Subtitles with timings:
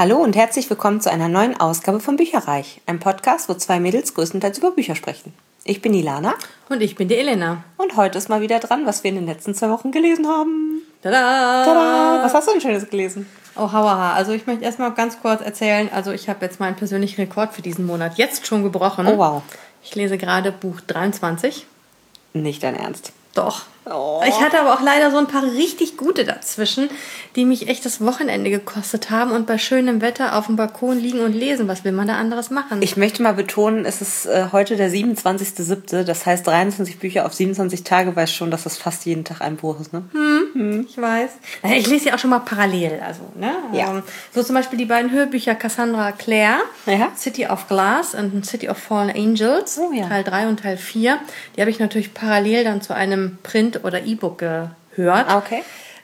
[0.00, 4.14] Hallo und herzlich willkommen zu einer neuen Ausgabe von Bücherreich, einem Podcast, wo zwei Mädels
[4.14, 5.34] größtenteils über Bücher sprechen.
[5.62, 6.36] Ich bin Ilana.
[6.70, 7.64] Und ich bin die Elena.
[7.76, 10.80] Und heute ist mal wieder dran, was wir in den letzten zwei Wochen gelesen haben.
[11.02, 11.66] Tada!
[11.66, 12.24] Tada!
[12.24, 13.26] Was hast du denn Schönes gelesen?
[13.56, 14.14] Oh, hauaha.
[14.14, 17.60] Also ich möchte erstmal ganz kurz erzählen, also ich habe jetzt meinen persönlichen Rekord für
[17.60, 19.06] diesen Monat jetzt schon gebrochen.
[19.06, 19.42] Oh, wow.
[19.82, 21.66] Ich lese gerade Buch 23.
[22.32, 23.12] Nicht dein Ernst.
[23.34, 23.66] Doch.
[23.86, 24.20] Oh.
[24.28, 26.90] Ich hatte aber auch leider so ein paar richtig gute dazwischen,
[27.34, 31.20] die mich echt das Wochenende gekostet haben und bei schönem Wetter auf dem Balkon liegen
[31.20, 31.66] und lesen.
[31.66, 32.82] Was will man da anderes machen?
[32.82, 37.32] Ich möchte mal betonen, es ist äh, heute der 27.07., das heißt 23 Bücher auf
[37.34, 40.02] 27 Tage, weiß schon, dass das fast jeden Tag ein Buch ist, ne?
[40.88, 41.30] Ich weiß.
[41.76, 43.00] Ich lese ja auch schon mal parallel.
[43.06, 43.52] Also, ne?
[43.72, 43.90] Ja.
[43.90, 44.02] Ähm,
[44.34, 47.08] so zum Beispiel die beiden Hörbücher Cassandra Clare, Ja.
[47.16, 50.06] City of Glass und City of Fallen Angels, Oh ja.
[50.08, 51.18] Teil 3 und Teil 4.
[51.56, 55.26] Die habe ich natürlich parallel dann zu einem Print- oder E-Book gehört.
[55.28, 55.62] Ah, okay.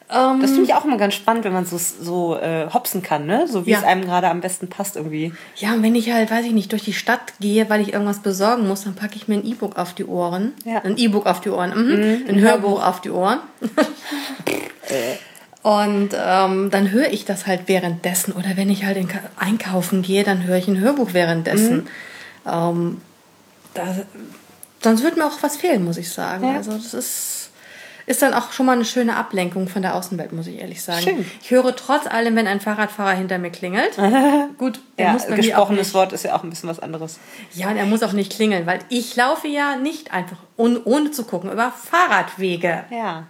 [0.08, 3.26] Ähm, Das finde ich auch immer ganz spannend, wenn man so, so äh, hopsen kann,
[3.26, 3.48] ne?
[3.48, 3.78] So wie Ja.
[3.78, 5.32] es einem gerade am besten passt irgendwie.
[5.56, 8.20] ja, und wenn ich halt, weiß ich nicht, durch die Stadt gehe, weil ich irgendwas
[8.20, 10.52] besorgen muss, dann packe ich mir ein E-Book auf die Ohren.
[10.64, 10.78] Ja.
[10.84, 11.70] Ein E-Book auf die Ohren.
[11.70, 12.24] Mhm.
[12.28, 13.40] ein Hörbuch auf die Ohren.
[15.62, 18.32] Und ähm, dann höre ich das halt währenddessen.
[18.32, 21.88] Oder wenn ich halt in Ka- einkaufen gehe, dann höre ich ein Hörbuch währenddessen.
[22.46, 23.00] Ähm,
[23.74, 23.82] da,
[24.82, 26.46] sonst würde mir auch was fehlen, muss ich sagen.
[26.46, 26.54] Ja.
[26.54, 27.50] Also das ist,
[28.06, 31.02] ist dann auch schon mal eine schöne Ablenkung von der Außenwelt, muss ich ehrlich sagen.
[31.02, 31.30] Schön.
[31.42, 33.96] Ich höre trotz allem, wenn ein Fahrradfahrer hinter mir klingelt.
[34.58, 37.18] Gut, Ja, muss auch gesprochenes Wort ist ja auch ein bisschen was anderes.
[37.52, 41.10] ja, und er muss auch nicht klingeln, weil ich laufe ja nicht einfach un, ohne
[41.10, 42.84] zu gucken über Fahrradwege.
[42.90, 43.24] Ja.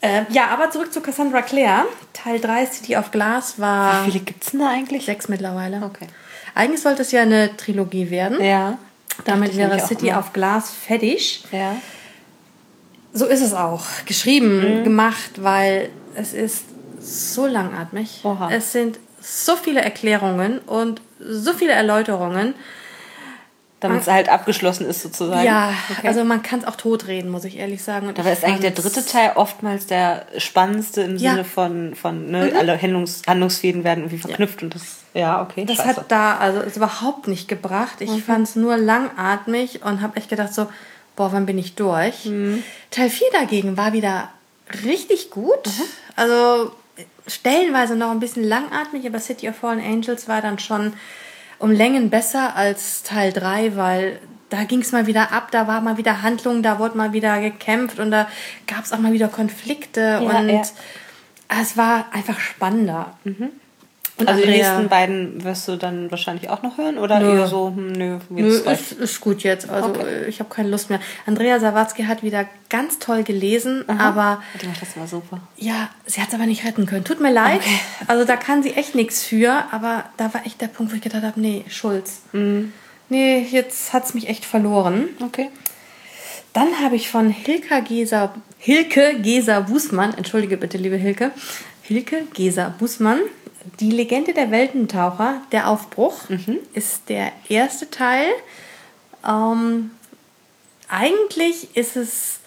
[0.00, 1.84] Äh, ja, aber zurück zu Cassandra Clare.
[2.14, 5.04] Teil 3 City of Glass war Wie viele gibt's denn da eigentlich?
[5.04, 5.82] sechs mittlerweile.
[5.84, 6.06] Okay.
[6.54, 8.42] Eigentlich sollte es ja eine Trilogie werden.
[8.42, 8.78] Ja.
[9.24, 11.44] Damit wäre City of Glass fertig.
[11.52, 11.76] Ja.
[13.12, 13.80] So ist es auch.
[13.84, 14.06] Mhm.
[14.06, 16.64] Geschrieben, gemacht, weil es ist
[17.00, 18.20] so langatmig.
[18.24, 18.50] Oha.
[18.50, 22.54] Es sind so viele Erklärungen und so viele Erläuterungen.
[23.80, 25.44] Damit es halt abgeschlossen ist sozusagen.
[25.44, 26.08] Ja, Okay.
[26.08, 28.08] also man kann es auch totreden, muss ich ehrlich sagen.
[28.08, 31.32] Und Dabei ist eigentlich der dritte Teil oftmals der spannendste im Ja.
[31.32, 31.34] Mhm.
[31.36, 34.82] Sinne von, von ne, alle Handlungs Handlungsfäden werden irgendwie verknüpft und das,
[35.12, 35.66] ja, okay.
[35.66, 35.88] Das scheiße.
[36.00, 37.96] hat da also ist überhaupt nicht gebracht.
[38.00, 40.68] Ich fand es nur langatmig und habe echt gedacht so,
[41.16, 42.24] boah, wann bin ich durch?
[42.90, 44.30] Teil 4 dagegen war wieder
[44.84, 45.68] richtig gut.
[46.14, 46.72] Also
[47.26, 50.94] stellenweise noch ein bisschen langatmig, aber City of Fallen Angels war dann schon
[51.58, 55.80] um Längen besser als Teil 3, weil da ging es mal wieder ab, da war
[55.80, 58.28] mal wieder Handlung, da wurde mal wieder gekämpft und da
[58.66, 60.62] gab es auch mal wieder Konflikte und ja.
[61.60, 63.18] es war einfach spannender.
[64.18, 67.38] Und also die Andrea- nächsten beiden wirst du dann wahrscheinlich auch noch hören oder Nö.
[67.38, 69.68] eher so, hm, nö, Nö, ist, ist gut jetzt.
[69.68, 70.06] Also Okay.
[70.24, 71.00] äh, ich habe keine Lust mehr.
[71.26, 75.40] Andrea Sawatzki hat wieder ganz toll gelesen, aber Die macht das immer super.
[75.58, 77.04] ja, sie hat es aber nicht retten können.
[77.04, 77.60] Tut mir leid.
[78.06, 81.02] Also da kann sie echt nichts für, aber da war echt der Punkt, wo ich
[81.02, 82.22] gedacht habe, nee, Schulz.
[82.32, 82.72] Mhm.
[83.10, 85.10] Nee, jetzt hat es mich echt verloren.
[85.22, 85.50] Okay.
[86.54, 91.30] Dann habe ich von Hilke Geser, Hilke Geser Bußmann, entschuldige bitte, liebe Hilke,
[91.82, 93.18] Hilke Geser Bußmann,
[93.80, 96.24] die Legende der Weltentaucher, der Aufbruch,
[96.74, 98.28] ist der erste Teil.
[99.26, 99.90] Ähm,
[100.88, 102.38] eigentlich ist es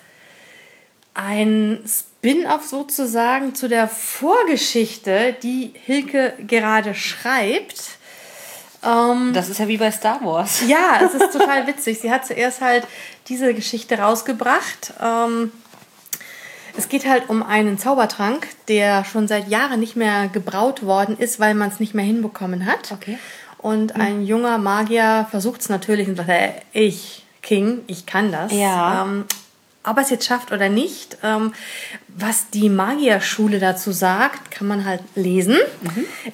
[1.13, 7.81] ein Spin-off sozusagen zu der Vorgeschichte, die Hilke gerade schreibt.
[8.83, 10.61] Ähm, Das ist ja wie bei Star Wars.
[10.67, 11.99] ja, es ist total witzig.
[11.99, 12.87] Sie hat zuerst halt
[13.27, 14.93] diese Geschichte rausgebracht.
[15.01, 15.51] Ähm,
[16.79, 21.39] es geht halt um einen Zaubertrank, der schon seit Jahren nicht mehr gebraut worden ist,
[21.39, 22.93] weil man es nicht mehr hinbekommen hat.
[22.93, 23.19] Okay.
[23.57, 28.53] Und ein junger Magier versucht es natürlich und sagt, äh, ich, King, ich kann das.
[28.53, 29.03] Ja.
[29.03, 29.25] Ähm,
[29.83, 31.53] ob er es jetzt schafft oder nicht, ähm,
[32.07, 35.57] was die Magierschule dazu sagt, kann man halt lesen.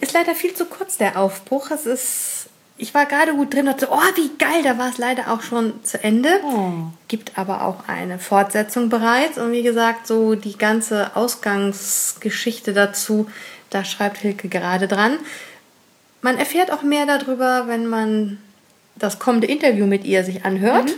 [0.02, 1.72] Ist leider viel zu kurz, der Aufbruch.
[1.72, 4.98] Es ist, ich war gerade gut drin und dachte, oh, wie geil, da war es
[4.98, 6.30] leider auch schon zu Ende.
[7.08, 9.38] Gibt aber auch eine Fortsetzung bereits.
[9.38, 13.28] Und wie gesagt, so die ganze Ausgangsgeschichte dazu,
[13.70, 15.18] da schreibt Hilke gerade dran.
[16.22, 18.40] Man erfährt auch mehr darüber, wenn man
[18.98, 20.92] das kommende Interview mit ihr sich anhört.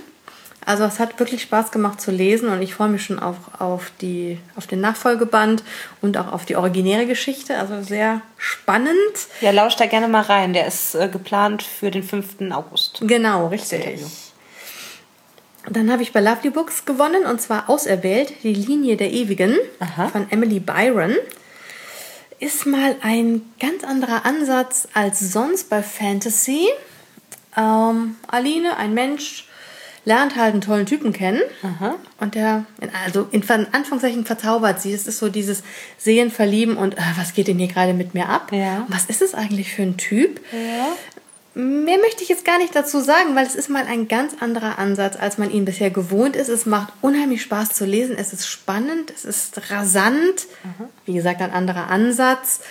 [0.68, 3.90] Also es hat wirklich Spaß gemacht zu lesen und ich freue mich schon auf, auf,
[4.02, 5.64] die, auf den Nachfolgeband
[6.02, 7.58] und auch auf die originäre Geschichte.
[7.58, 8.98] Also sehr spannend.
[9.40, 10.52] Ja, lausch da gerne mal rein.
[10.52, 12.52] Der ist äh, geplant für den 5.
[12.52, 13.00] August.
[13.00, 14.02] Genau, richtig.
[15.70, 20.10] Dann habe ich bei Lovely Books gewonnen und zwar auserwählt die Linie der Ewigen Aha.
[20.10, 21.16] von Emily Byron.
[22.40, 26.68] Ist mal ein ganz anderer Ansatz als sonst bei Fantasy.
[27.56, 29.47] Ähm, Aline, ein Mensch,
[30.08, 31.42] lernt halt einen tollen Typen kennen
[32.22, 32.64] und der,
[33.06, 34.94] also in Anführungszeichen verzaubert sie.
[34.94, 35.64] Es ist so dieses
[35.98, 38.54] Sehen, Verlieben und äh, was geht denn hier gerade mit mir ab?
[38.54, 38.86] Ja.
[38.88, 40.40] Was ist es eigentlich für ein Typ?
[41.56, 44.78] Mehr möchte ich jetzt gar nicht dazu sagen, weil es ist mal ein ganz anderer
[44.80, 46.50] Ansatz, als man ihn bisher gewohnt ist.
[46.50, 48.16] Es macht unheimlich Spaß zu lesen.
[48.18, 50.48] Es ist spannend, es ist rasant.
[51.06, 52.62] Wie gesagt, ein anderer Ansatz.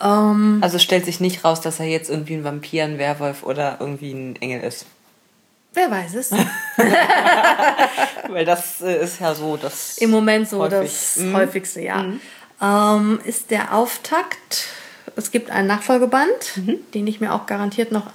[0.00, 3.78] Ähm, Also stellt sich nicht raus, dass er jetzt irgendwie ein Vampir, ein Werwolf oder
[3.80, 4.86] irgendwie ein Engel ist.
[5.76, 6.30] Wer weiß es?
[8.28, 10.80] Weil das äh, ist ja so, dass Im Moment so Häufig.
[10.90, 11.36] das Mhm.
[11.36, 12.04] häufigste, ja.
[12.60, 14.66] Ähm, ist der Auftakt.
[15.14, 16.28] Es gibt einen Nachfolgeband,
[16.94, 18.06] den ich mir auch garantiert noch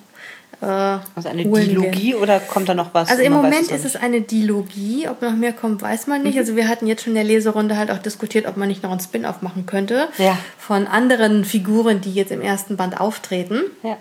[0.61, 1.43] äh, also eine.
[1.43, 3.09] Dilogie oder kommt da noch was?
[3.09, 5.07] Also im Moment ist es eine Dilogie.
[5.07, 6.37] Ob noch mehr kommt, weiß man nicht.
[6.37, 8.91] Also wir hatten jetzt schon in der Leserunde halt auch diskutiert, ob man nicht noch
[8.91, 10.09] einen Spin-off machen könnte.
[10.19, 10.37] Ja.
[10.59, 13.61] Von anderen Figuren, die jetzt im ersten Band auftreten.
[13.83, 13.97] Ja.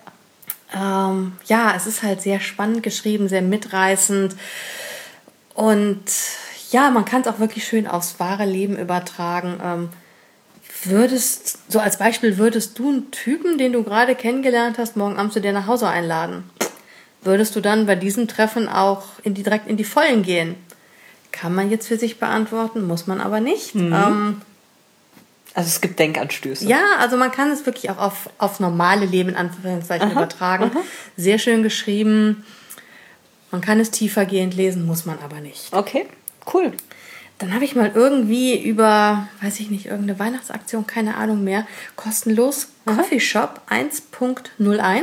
[0.74, 4.34] Ähm, ja, es ist halt sehr spannend geschrieben, sehr mitreißend.
[5.54, 6.04] Und
[6.70, 9.60] ja, man kann es auch wirklich schön aufs wahre Leben übertragen.
[9.62, 9.88] Ähm,
[10.84, 15.32] würdest, so als Beispiel, würdest du einen Typen, den du gerade kennengelernt hast, morgen Abend
[15.32, 16.44] zu dir nach Hause einladen?
[17.22, 20.54] Würdest du dann bei diesem Treffen auch in die, direkt in die Vollen gehen?
[21.32, 23.74] Kann man jetzt für sich beantworten, muss man aber nicht.
[23.74, 24.40] Ähm,
[25.54, 26.66] Also es gibt Denkanstöße.
[26.66, 30.70] ja, also man kann es wirklich auch auf, auf normale Leben in Anführungszeichen übertragen.
[31.16, 32.44] Sehr schön geschrieben.
[33.50, 35.72] Man kann es tiefergehend lesen, muss man aber nicht.
[35.72, 36.06] Okay,
[36.54, 36.72] cool.
[37.38, 42.68] Dann habe ich mal irgendwie über, weiß ich nicht, irgendeine Weihnachtsaktion, keine Ahnung mehr, kostenlos
[42.84, 45.02] Coffee Shop 1.01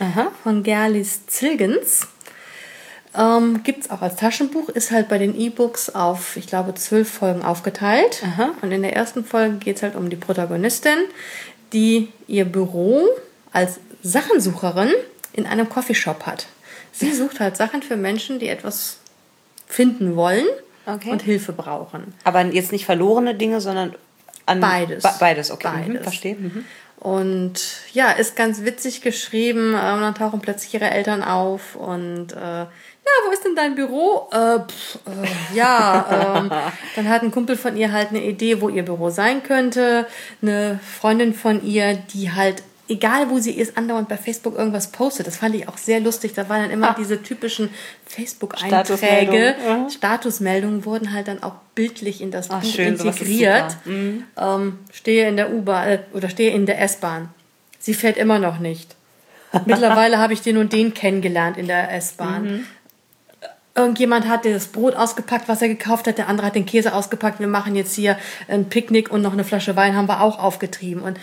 [0.00, 0.32] Aha.
[0.42, 2.08] von Gerlis Zilgens.
[3.16, 7.08] Ähm, Gibt es auch als Taschenbuch, ist halt bei den E-Books auf, ich glaube, zwölf
[7.10, 8.22] Folgen aufgeteilt.
[8.62, 10.98] Und in der ersten Folge geht es halt um die Protagonistin,
[11.72, 13.06] die ihr Büro
[13.52, 14.90] als Sachensucherin
[15.32, 16.46] in einem Coffeeshop hat.
[16.92, 18.98] Sie sucht halt Sachen für Menschen, die etwas
[19.66, 20.46] finden wollen
[20.86, 21.10] Okay.
[21.10, 22.12] und Hilfe brauchen.
[22.24, 23.94] Aber jetzt nicht verlorene Dinge, sondern
[24.46, 25.02] an Beides.
[25.02, 25.68] Be- beides, okay.
[25.68, 26.02] Mhm, Beides.
[26.02, 26.34] verstehe.
[26.34, 26.64] Mhm.
[26.98, 27.54] Und
[27.92, 29.70] ja, ist ganz witzig geschrieben.
[29.70, 32.66] Ähm, dann tauchen plötzlich ihre Eltern auf und äh,
[33.04, 34.28] na, wo ist denn dein Büro?
[34.32, 36.50] Äh, pff, äh, ja, ähm,
[36.96, 40.06] dann hat ein Kumpel von ihr halt eine Idee, wo ihr Büro sein könnte.
[40.42, 45.26] Eine Freundin von ihr, die halt egal wo sie ist, andauernd bei Facebook irgendwas postet.
[45.26, 46.34] Das fand ich auch sehr lustig.
[46.34, 46.96] Da waren dann immer Ah.
[46.98, 47.70] diese typischen
[48.06, 48.84] Facebook-Einträge.
[48.84, 49.90] Statusmeldungen, mhm.
[49.90, 53.76] Statusmeldungen wurden halt dann auch bildlich in das Ah, Buch schön, integriert.
[53.84, 54.24] Mhm.
[54.36, 57.28] Ähm, stehe in der U-Bahn äh, oder stehe in der S-Bahn.
[57.78, 58.94] Sie fährt immer noch nicht.
[59.66, 62.42] Mittlerweile habe ich den und den kennengelernt in der S-Bahn.
[62.42, 62.66] Mhm.
[63.76, 66.18] Irgendjemand hat das Brot ausgepackt, was er gekauft hat.
[66.18, 67.40] Der andere hat den Käse ausgepackt.
[67.40, 68.16] Wir machen jetzt hier
[68.46, 71.02] ein Picknick und noch eine Flasche Wein haben wir auch aufgetrieben.
[71.02, 71.18] Und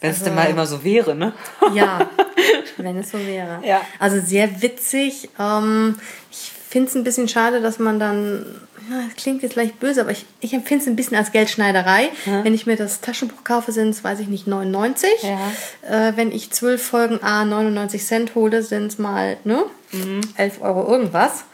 [0.00, 1.32] Wenn es denn mal immer so wäre, ne?
[1.74, 2.08] ja,
[2.78, 3.60] wenn es so wäre.
[3.64, 3.82] Ja.
[3.98, 5.28] Also sehr witzig.
[5.38, 5.96] Ähm,
[6.30, 8.46] ich finde es ein bisschen schade, dass man dann,
[8.90, 12.08] ja, das klingt jetzt leicht böse, aber ich, ich empfinde es ein bisschen als Geldschneiderei.
[12.24, 15.10] Wenn ich mir das Taschenbuch kaufe, sind es, weiß ich nicht, 99.
[15.22, 16.08] Ja.
[16.08, 20.22] Äh, wenn ich zwölf Folgen A 99 Cent hole, sind es mal ne, Mhm.
[20.38, 21.44] 11 Euro irgendwas.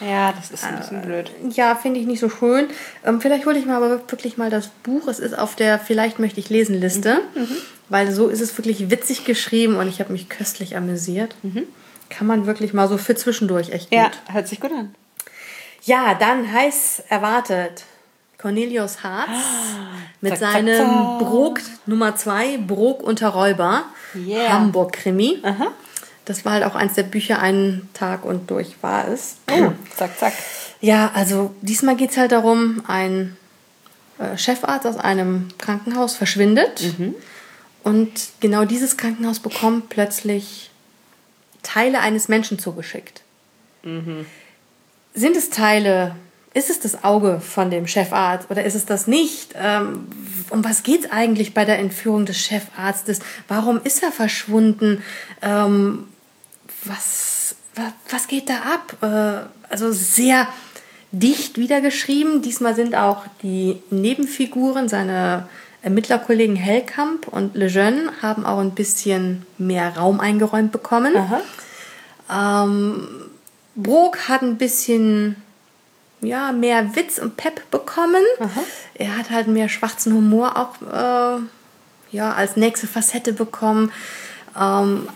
[0.00, 1.30] Ja, das ist ein bisschen blöd.
[1.50, 2.68] Ja, finde ich nicht so schön.
[3.04, 5.08] Ähm, vielleicht hole ich mir aber wirklich mal das Buch.
[5.08, 7.56] Es ist auf der Vielleicht möchte ich lesen Liste, Mhm,
[7.88, 11.34] weil so ist es wirklich witzig geschrieben und ich habe mich köstlich amüsiert.
[11.42, 11.64] Mhm.
[12.10, 14.18] Kann man wirklich mal so für zwischendurch echt Ja, gut.
[14.32, 14.94] hört sich gut an.
[15.82, 17.84] Ja, dann heiß erwartet
[18.40, 19.28] Cornelius Harz
[20.20, 21.18] mit zack, zack, seinem zack.
[21.18, 23.84] Brok Nummer 2, Brok unter Räuber,
[24.14, 24.52] Yeah.
[24.52, 25.40] Hamburg-Krimi.
[25.42, 25.68] Aha.
[26.28, 29.36] Das war halt auch eins der Bücher, einen Tag und durch war es.
[29.50, 30.34] Oh, zack, zack.
[30.82, 33.34] Ja, also diesmal geht es halt darum, ein
[34.18, 36.94] äh, Chefarzt aus einem Krankenhaus verschwindet.
[37.82, 40.70] Und genau dieses Krankenhaus bekommt plötzlich
[41.62, 43.22] Teile eines Menschen zugeschickt.
[45.14, 46.14] Sind es Teile,
[46.52, 49.54] ist es das Auge von dem Chefarzt oder ist es das nicht?
[49.56, 50.08] Ähm,
[50.50, 53.20] um was geht es eigentlich bei der Entführung des Chefarztes?
[53.48, 55.02] Warum ist er verschwunden?
[55.40, 56.04] Ähm,
[56.88, 58.96] was, was, was geht da ab?
[59.02, 60.48] Äh, also sehr
[61.12, 62.42] dicht wiedergeschrieben.
[62.42, 65.48] Diesmal sind auch die Nebenfiguren, seine
[65.82, 71.14] Ermittlerkollegen Hellkamp und Lejeune, haben auch ein bisschen mehr Raum eingeräumt bekommen.
[72.30, 73.08] Ähm,
[73.76, 75.36] Brok hat ein bisschen
[76.20, 78.22] ja, mehr Witz und Pep bekommen.
[78.94, 81.40] Er hat halt mehr schwarzen Humor auch äh,
[82.10, 83.92] ja, als nächste Facette bekommen.
[84.58, 85.08] Ähm,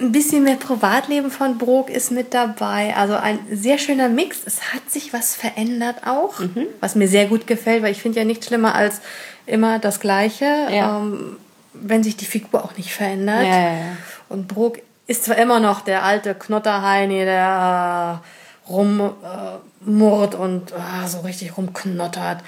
[0.00, 2.94] ein bisschen mehr Privatleben von Brok ist mit dabei.
[2.96, 4.38] Also ein sehr schöner Mix.
[4.46, 6.34] Es hat sich was verändert auch,
[6.80, 9.00] was mir sehr gut gefällt, weil ich finde ja nichts schlimmer als
[9.46, 10.98] immer das Gleiche, Ja.
[10.98, 11.36] ähm,
[11.74, 13.44] wenn sich die Figur auch nicht verändert.
[13.44, 13.96] Ja, ja.
[14.28, 18.20] Und Brok ist zwar immer noch der alte Knotterheini, der
[18.68, 22.38] äh, rummurrt äh, und äh, so richtig rumknottert.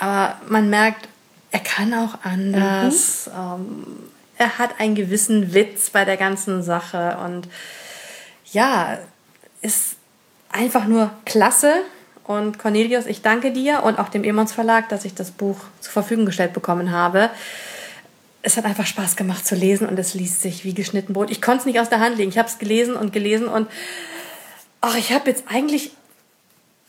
[0.00, 1.08] Aber man merkt,
[1.52, 3.30] er kann auch anders.
[3.32, 3.40] Mhm.
[3.40, 3.86] Ähm,
[4.42, 7.48] er hat einen gewissen Witz bei der ganzen Sache und
[8.52, 8.98] ja,
[9.60, 9.96] ist
[10.50, 11.82] einfach nur klasse.
[12.24, 15.92] Und Cornelius, ich danke dir und auch dem Emons Verlag, dass ich das Buch zur
[15.92, 17.30] Verfügung gestellt bekommen habe
[18.42, 21.30] es hat einfach Spaß gemacht zu lesen und es liest sich wie geschnitten Brot.
[21.30, 22.30] Ich konnte es nicht aus der Hand legen.
[22.30, 23.68] Ich habe es gelesen und gelesen und
[24.80, 25.92] ach, ich habe jetzt eigentlich,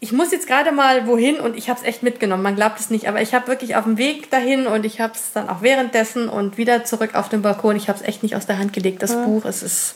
[0.04, 2.44] ich muss jetzt gerade mal wohin und ich habe es echt mitgenommen.
[2.44, 5.14] Man glaubt es nicht, aber ich habe wirklich auf dem Weg dahin und ich habe
[5.14, 7.78] es dann auch währenddessen und wieder zurück auf den Balkon.
[7.78, 9.02] Ich habe es echt nicht aus der Hand gelegt.
[9.02, 9.24] Das ja.
[9.24, 9.96] Buch, es ist,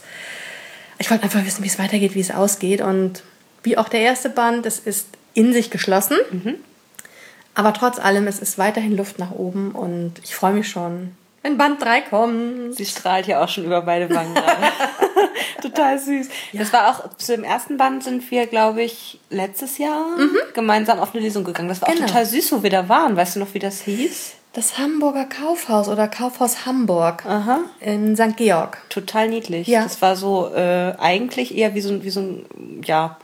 [0.97, 3.21] ich wollte einfach wissen, wie es weitergeht, wie es ausgeht und
[3.63, 4.65] wie auch der erste Band.
[4.65, 6.15] Es ist in sich geschlossen.
[6.31, 6.55] Mhm.
[7.53, 11.57] Aber trotz allem, es ist weiterhin Luft nach oben und ich freue mich schon, wenn
[11.57, 12.75] Band 3 kommt.
[12.75, 14.35] Sie strahlt ja auch schon über beide Wangen
[15.61, 16.27] Total süß.
[16.51, 16.59] Ja.
[16.59, 20.37] Das war auch, zu dem ersten Band sind wir, glaube ich, letztes Jahr mhm.
[20.53, 21.69] gemeinsam auf eine Lesung gegangen.
[21.69, 22.03] Das war genau.
[22.03, 23.15] auch total süß, wo wir da waren.
[23.15, 24.33] Weißt du noch, wie das hieß?
[24.53, 27.59] Das Hamburger Kaufhaus oder Kaufhaus Hamburg Aha.
[27.79, 28.37] in St.
[28.37, 28.79] Georg.
[28.89, 29.67] Total niedlich.
[29.67, 29.83] Ja.
[29.83, 33.17] Das war so äh, eigentlich eher wie so, wie so ein, ja,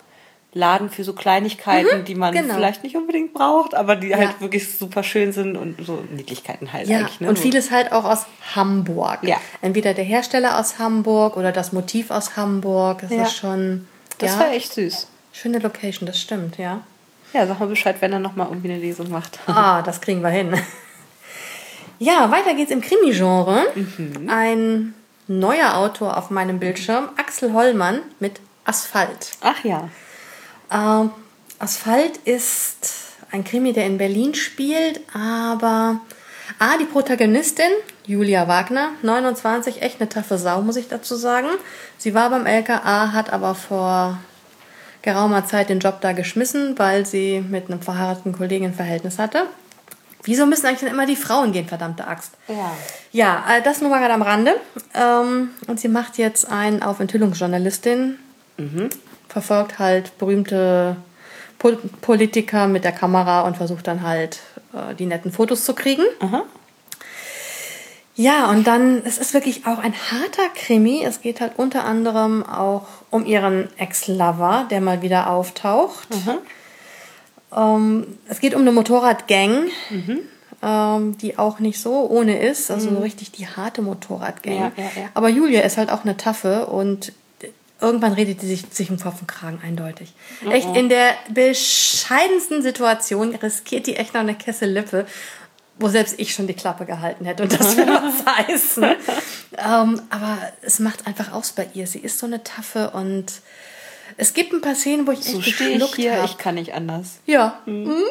[0.53, 2.53] Laden für so Kleinigkeiten, mhm, die man genau.
[2.53, 4.17] vielleicht nicht unbedingt braucht, aber die ja.
[4.17, 7.21] halt wirklich super schön sind und so Niedlichkeiten halt ja, eigentlich.
[7.21, 7.29] Ne?
[7.29, 9.19] Und vieles halt auch aus Hamburg.
[9.23, 9.37] Ja.
[9.61, 13.01] Entweder der Hersteller aus Hamburg oder das Motiv aus Hamburg.
[13.01, 13.23] Das ja.
[13.23, 13.87] ist schon.
[14.19, 15.07] Das ja, war echt süß.
[15.31, 16.81] Schöne Location, das stimmt, ja.
[17.33, 19.39] Ja, sag mal Bescheid, wenn er nochmal irgendwie eine Lesung macht.
[19.47, 20.53] Ah, das kriegen wir hin.
[21.97, 23.65] Ja, weiter geht's im Krimi-Genre.
[23.75, 24.29] Mhm.
[24.29, 24.93] Ein
[25.27, 29.31] neuer Autor auf meinem Bildschirm, Axel Hollmann mit Asphalt.
[29.41, 29.89] Ach ja.
[30.73, 31.07] Äh,
[31.59, 36.01] Asphalt ist ein Krimi, der in Berlin spielt, aber
[36.59, 37.71] ah, die Protagonistin,
[38.05, 41.47] Julia Wagner, 29, echt eine taffe Sau, muss ich dazu sagen.
[41.97, 44.19] Sie war beim LKA, hat aber vor
[45.01, 49.43] geraumer Zeit den Job da geschmissen, weil sie mit einem verheirateten Kollegen ein Verhältnis hatte.
[50.23, 52.31] Wieso müssen eigentlich immer die Frauen gehen, verdammte Axt?
[52.47, 52.71] Ja.
[53.11, 54.55] Ja, äh, das nur mal gerade am Rande.
[54.93, 58.19] Ähm, und sie macht jetzt einen auf Enthüllungsjournalistin.
[58.57, 58.89] Mhm
[59.33, 60.95] verfolgt halt berühmte
[61.57, 64.39] Pol Politiker mit der Kamera und versucht dann halt
[64.73, 66.03] äh, die netten Fotos zu kriegen.
[66.19, 66.43] Aha.
[68.15, 71.03] Ja, und dann, es ist wirklich auch ein harter Krimi.
[71.03, 76.09] Es geht halt unter anderem auch um ihren Ex-Lover, der mal wieder auftaucht.
[77.55, 80.19] Ähm, es geht um eine Motorradgang, mhm.
[80.61, 82.69] ähm, die auch nicht so ohne ist.
[82.69, 82.97] Also mhm.
[82.97, 84.53] richtig die harte Motorradgang.
[84.53, 85.09] Ja, ja, ja.
[85.15, 87.13] Aber Julia ist halt auch eine Taffe und
[87.83, 90.13] irgendwann redet die sich, sich um Kopf und Kragen, eindeutig.
[90.41, 90.51] Mhm.
[90.51, 95.05] Echt, in der bescheidensten Situation riskiert die echt noch eine Kessel Lippe,
[95.77, 97.43] wo selbst ich schon die Klappe gehalten hätte.
[97.43, 98.83] Und das will was heißen.
[99.57, 101.85] ähm, aber es macht einfach aus bei ihr.
[101.85, 103.25] Sie ist so eine Taffe und
[104.17, 106.25] es gibt ein paar Szenen, wo ich so echt geschluckt ich hier, hab.
[106.25, 107.19] ich kann nicht anders.
[107.25, 107.61] Ja.
[107.65, 107.83] Mhm.
[107.83, 108.03] mhm.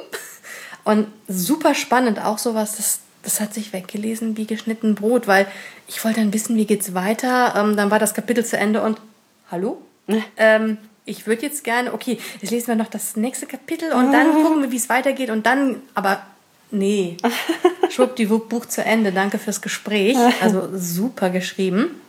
[0.84, 5.46] Und super spannend, auch sowas, das, das hat sich weggelesen wie geschnitten Brot, weil
[5.86, 7.54] ich wollte dann wissen, wie geht's weiter.
[7.56, 8.98] Ähm, dann war das Kapitel zu Ende und
[9.52, 9.80] hallo?
[10.36, 14.32] ähm, ich würde jetzt gerne, okay, jetzt lesen wir noch das nächste Kapitel und dann
[14.42, 16.22] gucken wir, wie es weitergeht und dann, aber
[16.70, 17.16] nee,
[17.90, 22.00] schwuppdiwupp, Buch zu Ende, danke fürs Gespräch, also super geschrieben.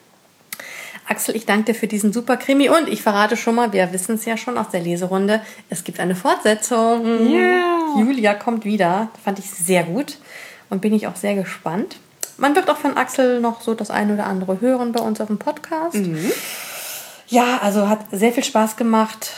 [1.06, 4.16] Axel, ich danke dir für diesen super Krimi und ich verrate schon mal, wir wissen
[4.16, 7.30] es ja schon aus der Leserunde, es gibt eine Fortsetzung.
[7.30, 8.00] Yeah.
[8.00, 10.18] Julia kommt wieder, fand ich sehr gut
[10.70, 11.98] und bin ich auch sehr gespannt.
[12.38, 15.28] Man wird auch von Axel noch so das eine oder andere hören bei uns auf
[15.28, 15.96] dem Podcast.
[15.96, 16.32] Mhm.
[17.34, 19.32] Ja, also hat sehr viel Spaß gemacht.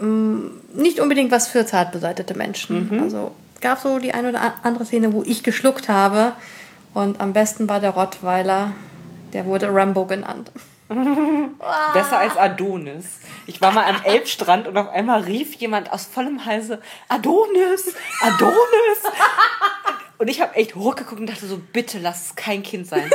[0.00, 2.88] Mm, nicht unbedingt was für zart beseitete Menschen.
[2.88, 3.02] Mhm.
[3.02, 6.34] Also gab so die eine oder andere Szene, wo ich geschluckt habe.
[6.92, 8.70] Und am besten war der Rottweiler,
[9.32, 10.52] der wurde Rambo genannt.
[11.94, 13.18] Besser als Adonis.
[13.48, 18.54] Ich war mal am Elbstrand und auf einmal rief jemand aus vollem Halse Adonis, Adonis.
[20.16, 23.10] Und ich habe echt hochgeguckt und dachte so, bitte lass es kein Kind sein.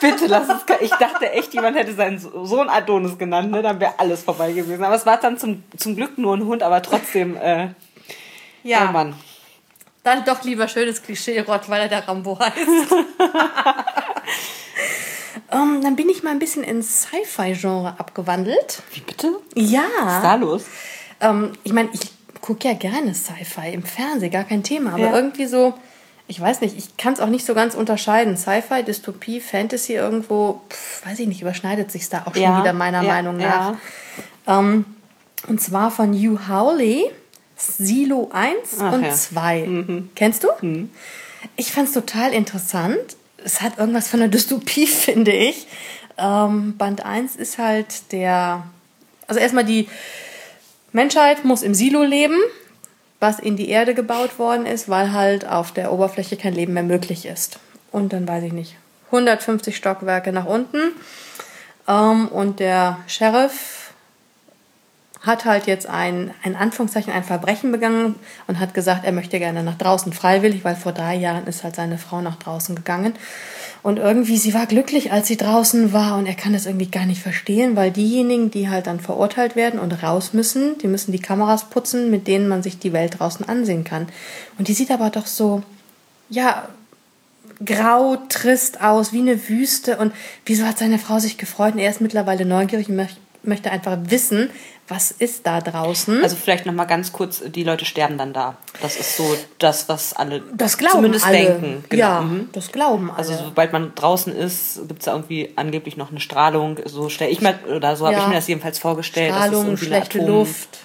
[0.00, 0.64] Bitte lass es.
[0.80, 3.62] Ich dachte echt, jemand hätte seinen Sohn Adonis genannt, ne?
[3.62, 4.82] Dann wäre alles vorbei gewesen.
[4.82, 7.68] Aber es war dann zum, zum Glück nur ein Hund, aber trotzdem, äh,
[8.62, 8.88] ja.
[8.88, 9.14] Oh Mann.
[10.02, 12.92] Dann doch lieber schönes Klischee Rottweiler, der Rambo heißt.
[12.92, 13.04] um,
[15.76, 18.82] ähm, dann bin ich mal ein bisschen ins Sci-Fi-Genre abgewandelt.
[18.94, 19.40] Wie bitte?
[19.54, 19.82] Ja.
[20.00, 20.64] Was ist da los?
[21.20, 22.00] Um, ähm, ich meine, ich
[22.40, 24.94] gucke ja gerne Sci-Fi im Fernsehen, gar kein Thema.
[24.94, 25.14] Aber ja.
[25.14, 25.74] irgendwie so
[26.30, 28.36] ich weiß nicht, ich kann es auch nicht so ganz unterscheiden.
[28.36, 32.72] Sci-Fi, Dystopie, Fantasy irgendwo, pf, weiß ich nicht, überschneidet sich da auch schon ja, wieder
[32.72, 33.74] meiner ja, Meinung nach.
[34.46, 34.60] Ja.
[34.60, 34.84] Ähm,
[35.48, 37.10] und zwar von Hugh Howley,
[37.56, 39.66] Silo 1 Ach, und 2.
[39.66, 40.10] Mhm.
[40.14, 40.48] Kennst du?
[40.60, 40.90] Mhm.
[41.56, 43.16] Ich fand es total interessant.
[43.44, 45.66] Es hat irgendwas von einer Dystopie, finde ich.
[46.16, 48.62] Ähm, Band 1 ist halt der,
[49.26, 49.88] also erstmal die
[50.92, 52.38] Menschheit muss im Silo leben,
[53.20, 56.82] was in die Erde gebaut worden ist, weil halt auf der Oberfläche kein Leben mehr
[56.82, 57.58] möglich ist.
[57.92, 60.92] Und dann weiß ich nicht, 150 Stockwerke nach unten.
[61.86, 63.79] Ähm, und der Sheriff
[65.22, 68.14] hat halt jetzt ein, ein Anführungszeichen, ein Verbrechen begangen
[68.46, 71.76] und hat gesagt, er möchte gerne nach draußen freiwillig, weil vor drei Jahren ist halt
[71.76, 73.14] seine Frau nach draußen gegangen.
[73.82, 77.06] Und irgendwie, sie war glücklich, als sie draußen war und er kann das irgendwie gar
[77.06, 81.20] nicht verstehen, weil diejenigen, die halt dann verurteilt werden und raus müssen, die müssen die
[81.20, 84.06] Kameras putzen, mit denen man sich die Welt draußen ansehen kann.
[84.58, 85.62] Und die sieht aber doch so,
[86.30, 86.68] ja,
[87.64, 89.98] grau, trist aus, wie eine Wüste.
[89.98, 90.12] Und
[90.46, 91.74] wieso hat seine Frau sich gefreut?
[91.74, 93.06] Und er ist mittlerweile neugierig und
[93.42, 94.50] möchte einfach wissen,
[94.90, 96.22] was ist da draußen.
[96.22, 98.56] Also vielleicht noch mal ganz kurz, die Leute sterben dann da.
[98.82, 101.36] Das ist so das, was alle das glauben zumindest alle.
[101.36, 101.84] denken.
[101.88, 102.02] Genau.
[102.02, 102.48] Ja, mhm.
[102.52, 103.38] das glauben also alle.
[103.38, 106.78] Also sobald man draußen ist, gibt es da irgendwie angeblich noch eine Strahlung.
[106.86, 108.10] So stelle ich mir, oder so ja.
[108.10, 109.32] habe ich mir das jedenfalls vorgestellt.
[109.32, 110.80] Strahlung, schlechte Atom, Luft.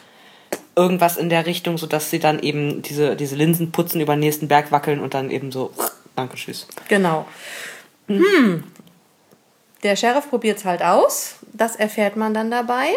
[0.75, 4.47] Irgendwas in der Richtung, sodass sie dann eben diese, diese Linsen putzen, über den nächsten
[4.47, 5.71] Berg wackeln und dann eben so,
[6.15, 6.67] danke, tschüss.
[6.89, 7.25] Genau.
[8.07, 8.63] Hm.
[9.81, 11.37] Der Sheriff probiert es halt aus.
[11.53, 12.89] Das erfährt man dann dabei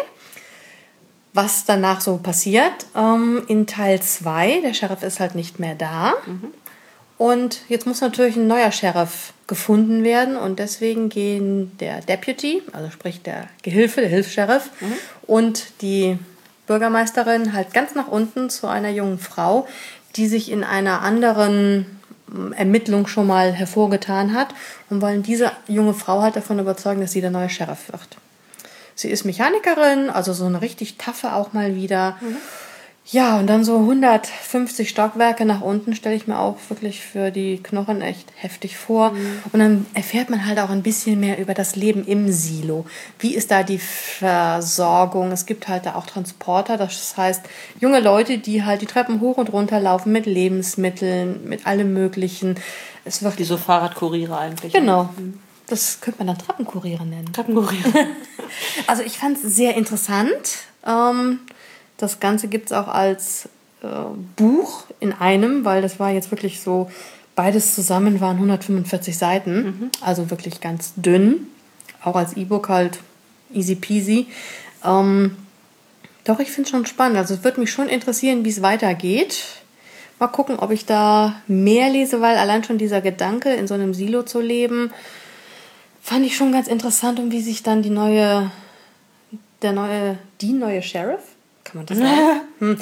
[1.33, 2.85] was danach so passiert.
[2.95, 6.13] Ähm, in Teil 2, der Sheriff ist halt nicht mehr da.
[6.25, 6.53] Mhm.
[7.17, 12.89] Und jetzt muss natürlich ein neuer Sheriff gefunden werden und deswegen gehen der Deputy, also
[12.91, 14.93] sprich der Gehilfe, der Hilfs-Sheriff mhm.
[15.23, 16.17] und die
[16.65, 19.67] Bürgermeisterin halt ganz nach unten zu einer jungen Frau,
[20.15, 21.99] die sich in einer anderen
[22.33, 24.49] ähm, Ermittlung schon mal hervorgetan hat
[24.89, 28.17] und wollen diese junge Frau halt davon überzeugen, dass sie der neue Sheriff wird.
[28.99, 32.17] Sie ist Mechanikerin, also so eine richtig taffe auch mal wieder.
[32.19, 32.35] Mhm.
[33.05, 37.63] Ja, und dann so 150 Stockwerke nach unten stelle ich mir auch wirklich für die
[37.63, 39.11] Knochen echt heftig vor.
[39.11, 39.41] Mhm.
[39.53, 42.85] Und dann erfährt man halt auch ein bisschen mehr über das Leben im Silo.
[43.19, 45.31] Wie ist da die Versorgung?
[45.31, 47.43] Es gibt halt da auch Transporter, das heißt
[47.79, 52.55] junge Leute, die halt die Treppen hoch und runter laufen mit Lebensmitteln, mit allem Möglichen.
[53.05, 54.73] Es wird Wie so Fahrradkuriere eigentlich.
[54.73, 55.09] Genau.
[55.17, 55.39] Mhm.
[55.69, 57.31] Das könnte man dann Treppenkuriere nennen.
[57.31, 58.07] Treppenkuriere.
[58.87, 60.57] also ich fand es sehr interessant.
[60.85, 61.41] Ähm,
[61.97, 63.49] das Ganze gibt es auch als
[63.83, 63.87] äh,
[64.35, 66.89] Buch in einem, weil das war jetzt wirklich so,
[67.35, 69.63] beides zusammen waren 145 Seiten.
[69.63, 69.91] Mhm.
[70.01, 71.47] Also wirklich ganz dünn.
[72.03, 72.99] Auch als E-Book halt
[73.53, 74.25] easy peasy.
[74.83, 75.37] Ähm,
[76.23, 77.17] doch, ich finde es schon spannend.
[77.17, 79.43] Also es würde mich schon interessieren, wie es weitergeht.
[80.17, 83.93] Mal gucken, ob ich da mehr lese, weil allein schon dieser Gedanke, in so einem
[83.93, 84.91] Silo zu leben,
[86.01, 88.51] fand ich schon ganz interessant und wie sich dann die neue,
[89.61, 91.21] der neue, die neue Sheriff,
[91.63, 92.41] kann man das sagen?
[92.59, 92.77] hm.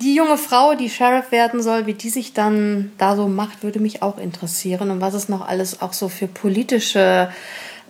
[0.00, 3.78] Die junge Frau, die Sheriff werden soll, wie die sich dann da so macht, würde
[3.78, 7.30] mich auch interessieren und was es noch alles auch so für politische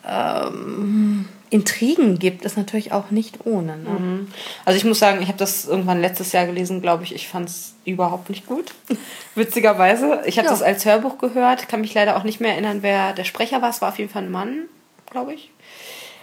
[0.07, 3.77] ähm, Intrigen gibt, ist natürlich auch nicht ohne.
[3.77, 3.91] Ne?
[3.91, 4.29] Mhm.
[4.65, 7.15] Also ich muss sagen, ich habe das irgendwann letztes Jahr gelesen, glaube ich.
[7.15, 8.73] Ich fand es überhaupt nicht gut.
[9.35, 10.23] Witzigerweise.
[10.25, 10.51] Ich habe ja.
[10.51, 13.69] das als Hörbuch gehört, kann mich leider auch nicht mehr erinnern, wer der Sprecher war.
[13.69, 14.63] Es war auf jeden Fall ein Mann,
[15.11, 15.51] glaube ich.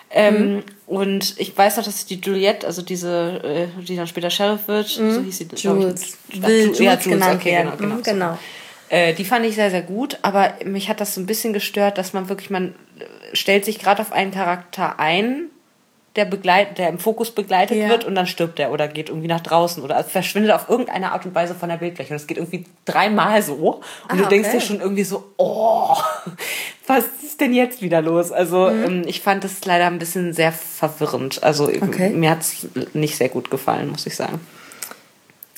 [0.09, 0.63] Ähm, mhm.
[0.87, 4.99] Und ich weiß noch, dass die Juliette, also diese, äh, die dann später Sheriff wird,
[4.99, 5.11] mhm.
[5.11, 5.47] so hieß sie.
[5.55, 6.17] Jules.
[6.29, 7.71] Ich, Will Jules, ja, Jules genannt okay, werden.
[7.77, 8.39] Genau, genau, mhm, genau.
[8.89, 11.99] Äh, die fand ich sehr, sehr gut, aber mich hat das so ein bisschen gestört,
[11.99, 12.73] dass man wirklich, man
[13.33, 15.49] stellt sich gerade auf einen Charakter ein,
[16.15, 17.87] der, begleit, der im Fokus begleitet ja.
[17.87, 21.25] wird und dann stirbt er oder geht irgendwie nach draußen oder verschwindet auf irgendeine Art
[21.25, 22.11] und Weise von der Bildfläche.
[22.11, 23.53] Und es geht irgendwie dreimal so.
[23.53, 24.57] Und ah, du denkst okay.
[24.57, 25.95] dir schon irgendwie so, oh,
[26.87, 28.31] was ist denn jetzt wieder los?
[28.31, 28.83] Also mhm.
[28.83, 31.43] Ähm, ich fand das leider ein bisschen sehr verwirrend.
[31.43, 32.09] Also okay.
[32.09, 34.39] mir hat es nicht sehr gut gefallen, muss ich sagen.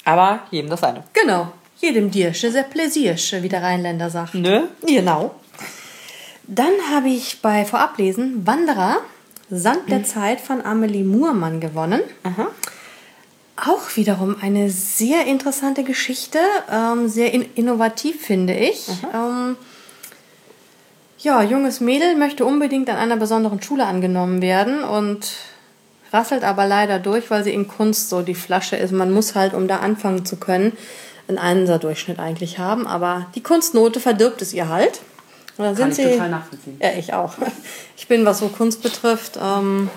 [0.03, 1.03] Aber jedem das eine.
[1.13, 1.51] Genau.
[1.79, 4.35] Jedem Diersche, sehr Pläsiersche, wie der Rheinländer sagt.
[4.35, 4.67] Ne?
[4.85, 5.33] Genau.
[6.47, 8.97] Dann habe ich bei Vorablesen Wanderer,
[9.49, 10.05] Sand der mhm.
[10.05, 12.01] Zeit von Amelie Muhrmann gewonnen.
[12.23, 12.47] Aha.
[13.57, 16.39] Auch wiederum eine sehr interessante Geschichte,
[16.71, 18.87] ähm, sehr in innovativ finde ich.
[19.13, 19.57] Ähm,
[21.19, 25.33] ja, junges Mädel möchte unbedingt an einer besonderen Schule angenommen werden und
[26.11, 28.91] rasselt aber leider durch, weil sie in Kunst so die Flasche ist.
[28.91, 30.75] Man muss halt, um da anfangen zu können,
[31.27, 35.01] einen Einser-Durchschnitt eigentlich haben, aber die Kunstnote verdirbt es ihr halt.
[35.61, 36.77] Oder Kann ich Sie, total nachvollziehen.
[36.81, 37.35] Ja, ich auch.
[37.97, 39.87] Ich bin, was so Kunst betrifft, ähm,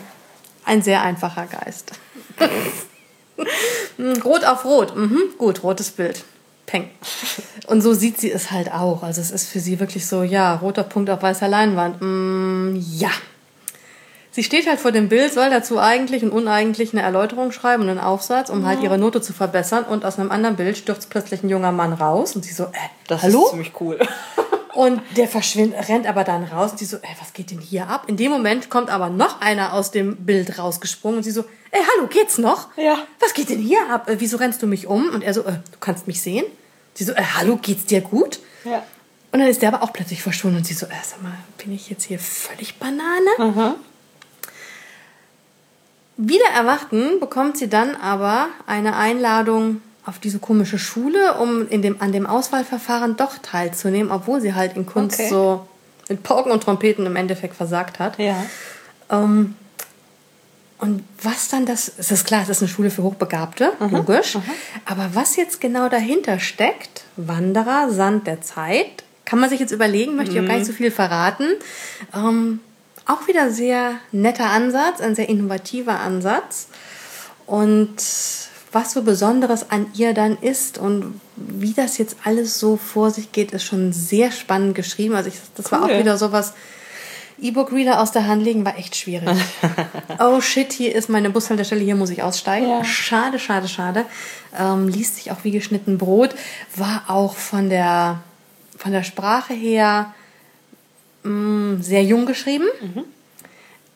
[0.66, 1.92] ein sehr einfacher Geist.
[4.24, 4.94] rot auf Rot.
[4.94, 6.22] Mhm, gut, rotes Bild.
[6.66, 6.90] Peng.
[7.66, 9.02] Und so sieht sie es halt auch.
[9.02, 11.96] Also es ist für sie wirklich so, ja, roter Punkt auf weißer Leinwand.
[12.00, 13.10] Mm, ja.
[14.30, 17.88] Sie steht halt vor dem Bild, soll dazu eigentlich und uneigentlich eine Erläuterung schreiben und
[17.88, 19.84] einen Aufsatz, um halt ihre Note zu verbessern.
[19.84, 22.68] Und aus einem anderen Bild stürzt plötzlich ein junger Mann raus und sie so, äh,
[23.06, 23.44] das hallo?
[23.44, 23.98] ist ziemlich cool.
[24.74, 27.88] Und der verschwindet, rennt aber dann raus und sie so, ey, was geht denn hier
[27.88, 28.04] ab?
[28.08, 31.80] In dem Moment kommt aber noch einer aus dem Bild rausgesprungen und sie so, ey,
[31.80, 32.68] hallo, geht's noch?
[32.76, 32.98] Ja.
[33.20, 34.08] Was geht denn hier ab?
[34.08, 35.08] Äh, Wieso rennst du mich um?
[35.10, 36.44] Und er so, äh, du kannst mich sehen?
[36.94, 38.40] Sie so, äh, hallo, geht's dir gut?
[38.64, 38.82] Ja.
[39.30, 41.72] Und dann ist der aber auch plötzlich verschwunden und sie so, äh, sag mal, bin
[41.72, 43.30] ich jetzt hier völlig Banane?
[43.38, 43.74] Mhm.
[46.16, 52.00] Wieder erwarten bekommt sie dann aber eine Einladung auf diese komische Schule, um in dem,
[52.00, 55.28] an dem Auswahlverfahren doch teilzunehmen, obwohl sie halt in Kunst Okay.
[55.30, 55.66] so
[56.08, 58.18] mit Pauken und Trompeten im Endeffekt versagt hat.
[58.18, 58.36] Ja.
[59.10, 59.54] Ähm,
[60.78, 64.36] und was dann das, es ist klar, es ist eine Schule für Hochbegabte, logisch.
[64.84, 70.16] Aber was jetzt genau dahinter steckt, Wanderer, Sand der Zeit, kann man sich jetzt überlegen,
[70.16, 71.46] möchte ich auch gar nicht so viel verraten.
[72.14, 72.60] Ähm,
[73.06, 76.68] auch wieder sehr netter Ansatz, ein sehr innovativer Ansatz.
[77.46, 77.94] Und
[78.74, 83.32] was so Besonderes an ihr dann ist und wie das jetzt alles so vor sich
[83.32, 85.14] geht, ist schon sehr spannend geschrieben.
[85.14, 86.00] Also ich, das war auch Cool.
[86.00, 86.52] wieder sowas,
[87.40, 89.28] E-Book-Reader aus der Hand legen war echt schwierig.
[90.20, 92.68] oh shit, hier ist meine Bushaltestelle, hier muss ich aussteigen.
[92.68, 92.84] Ja.
[92.84, 94.06] Schade, schade, schade.
[94.58, 96.34] Ähm, liest sich auch wie geschnitten Brot.
[96.76, 98.20] War auch von der,
[98.78, 100.14] von der Sprache her
[101.24, 102.66] mh, sehr jung geschrieben.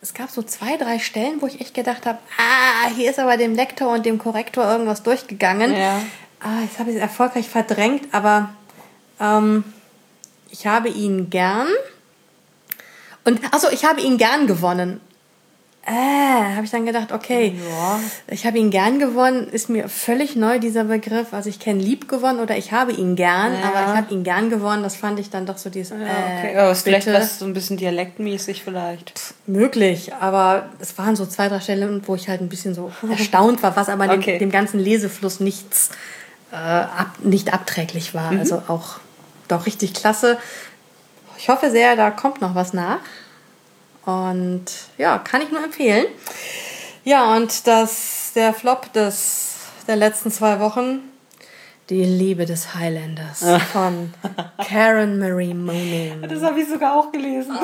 [0.00, 3.36] Es gab so zwei, drei Stellen, wo ich echt gedacht habe, ah, hier ist aber
[3.36, 5.76] dem Lektor und dem Korrektor irgendwas durchgegangen.
[5.76, 6.00] Ja.
[6.40, 8.50] Ah, jetzt habe ich es erfolgreich verdrängt, aber
[9.20, 9.64] ähm,
[10.50, 11.66] ich habe ihn gern.
[13.24, 15.00] Und also ich habe ihn gern gewonnen.
[15.90, 17.98] Äh, habe ich dann gedacht, okay, Ja.
[18.26, 21.32] ich habe ihn gern gewonnen, ist mir völlig neu dieser Begriff.
[21.32, 23.68] Also ich kenne lieb gewonnen oder ich habe ihn gern, Ja.
[23.68, 24.82] aber ich habe ihn gern gewonnen.
[24.82, 25.98] Das fand ich dann doch so dieses.
[25.98, 26.56] Ja, äh, okay.
[26.58, 27.18] Aber ist vielleicht bitte.
[27.18, 29.14] was so ein bisschen dialektmäßig vielleicht.
[29.46, 33.62] Möglich, aber es waren so zwei, drei Stellen, wo ich halt ein bisschen so erstaunt
[33.62, 34.38] war, was aber dem, Okay.
[34.38, 35.88] dem ganzen Lesefluss nichts
[36.52, 38.32] äh, ab, nicht abträglich war.
[38.32, 38.40] Mhm.
[38.40, 38.98] Also auch
[39.48, 40.36] doch richtig klasse.
[41.38, 42.98] Ich hoffe sehr, da kommt noch was nach.
[44.04, 44.64] Und
[44.96, 46.06] ja, kann ich nur empfehlen.
[47.04, 49.56] Ja, und das, der Flop des,
[49.86, 51.00] der letzten zwei Wochen,
[51.90, 54.12] die Liebe des Highlanders von
[54.66, 56.20] Karen Marie Moning.
[56.28, 57.58] Das habe ich sogar auch gelesen.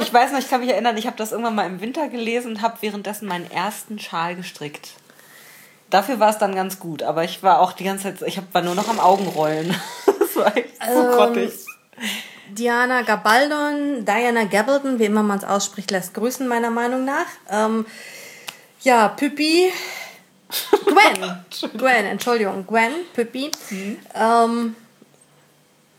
[0.00, 2.52] Ich weiß noch, ich kann mich erinnern, ich habe das irgendwann mal im Winter gelesen
[2.52, 4.92] und habe währenddessen meinen ersten Schal gestrickt.
[5.90, 8.62] Dafür war es dann ganz gut, aber ich war auch die ganze Zeit, ich war
[8.62, 9.74] nur noch am Augenrollen.
[10.20, 11.52] Das war echt so Ähm, grottig.
[12.58, 17.26] Diana Gabaldon, Diana Gabaldon, wie immer man es ausspricht, lässt grüßen, meiner Meinung nach.
[17.48, 17.86] Ähm,
[18.82, 19.72] ja, Püppi.
[20.84, 21.44] Gwen.
[21.78, 23.50] Gwen, Entschuldigung, Gwen, Püppi.
[24.14, 24.74] Ähm,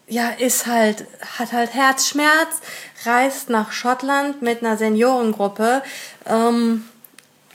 [0.08, 1.06] ja, ist halt,
[1.38, 2.62] hat halt Herzschmerz,
[3.06, 5.84] reist nach Schottland mit einer Seniorengruppe,
[6.26, 6.84] ähm,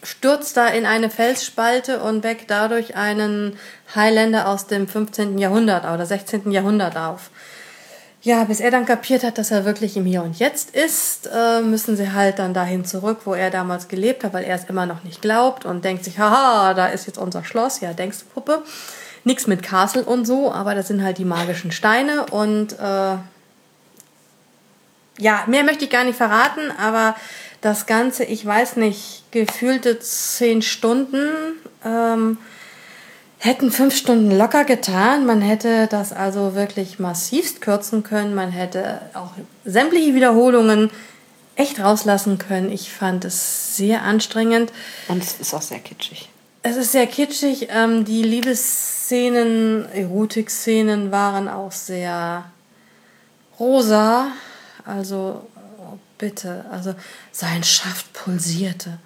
[0.03, 3.59] stürzt da in eine Felsspalte und weckt dadurch einen
[3.95, 5.39] Highlander aus dem 15.
[5.39, 6.51] Jahrhundert oder 16.
[6.53, 7.31] Jahrhundert auf.
[8.25, 11.61] Ja, bis er dann kapiert hat, dass er wirklich im Hier und Jetzt ist, äh,
[11.61, 14.87] müssen sie halt dann dahin zurück, wo er damals gelebt hat, weil er es immer
[14.87, 18.25] noch nicht glaubt und denkt sich, haha, da ist jetzt unser Schloss, ja, denkst du,
[18.33, 18.63] Puppe.
[19.25, 23.17] Nix mit Castle und so, aber das sind halt die magischen Steine und äh,
[25.19, 27.17] ja, mehr möchte ich gar nicht verraten, aber
[27.61, 31.29] das Ganze, ich weiß nicht, gefühlte zehn Stunden,
[31.85, 32.39] ähm,
[33.45, 35.27] hätten fünf Stunden locker getan.
[35.27, 38.35] Man hätte das also wirklich massivst kürzen können.
[38.35, 39.33] Man hätte auch
[39.67, 40.91] sämtliche Wiederholungen
[41.55, 42.73] echt rauslassen können.
[42.73, 44.73] Ich fand es sehr anstrengend.
[45.09, 46.31] Und es ist auch sehr kitschig.
[46.63, 47.69] Es ist sehr kitschig.
[47.71, 52.47] Ähm, die Liebesszenen, Erotikszenen waren auch sehr
[53.61, 54.29] rosa.
[54.87, 55.47] Also,
[55.79, 56.65] oh, bitte.
[56.71, 56.95] Also,
[57.31, 58.99] sein Schaft pulsierte.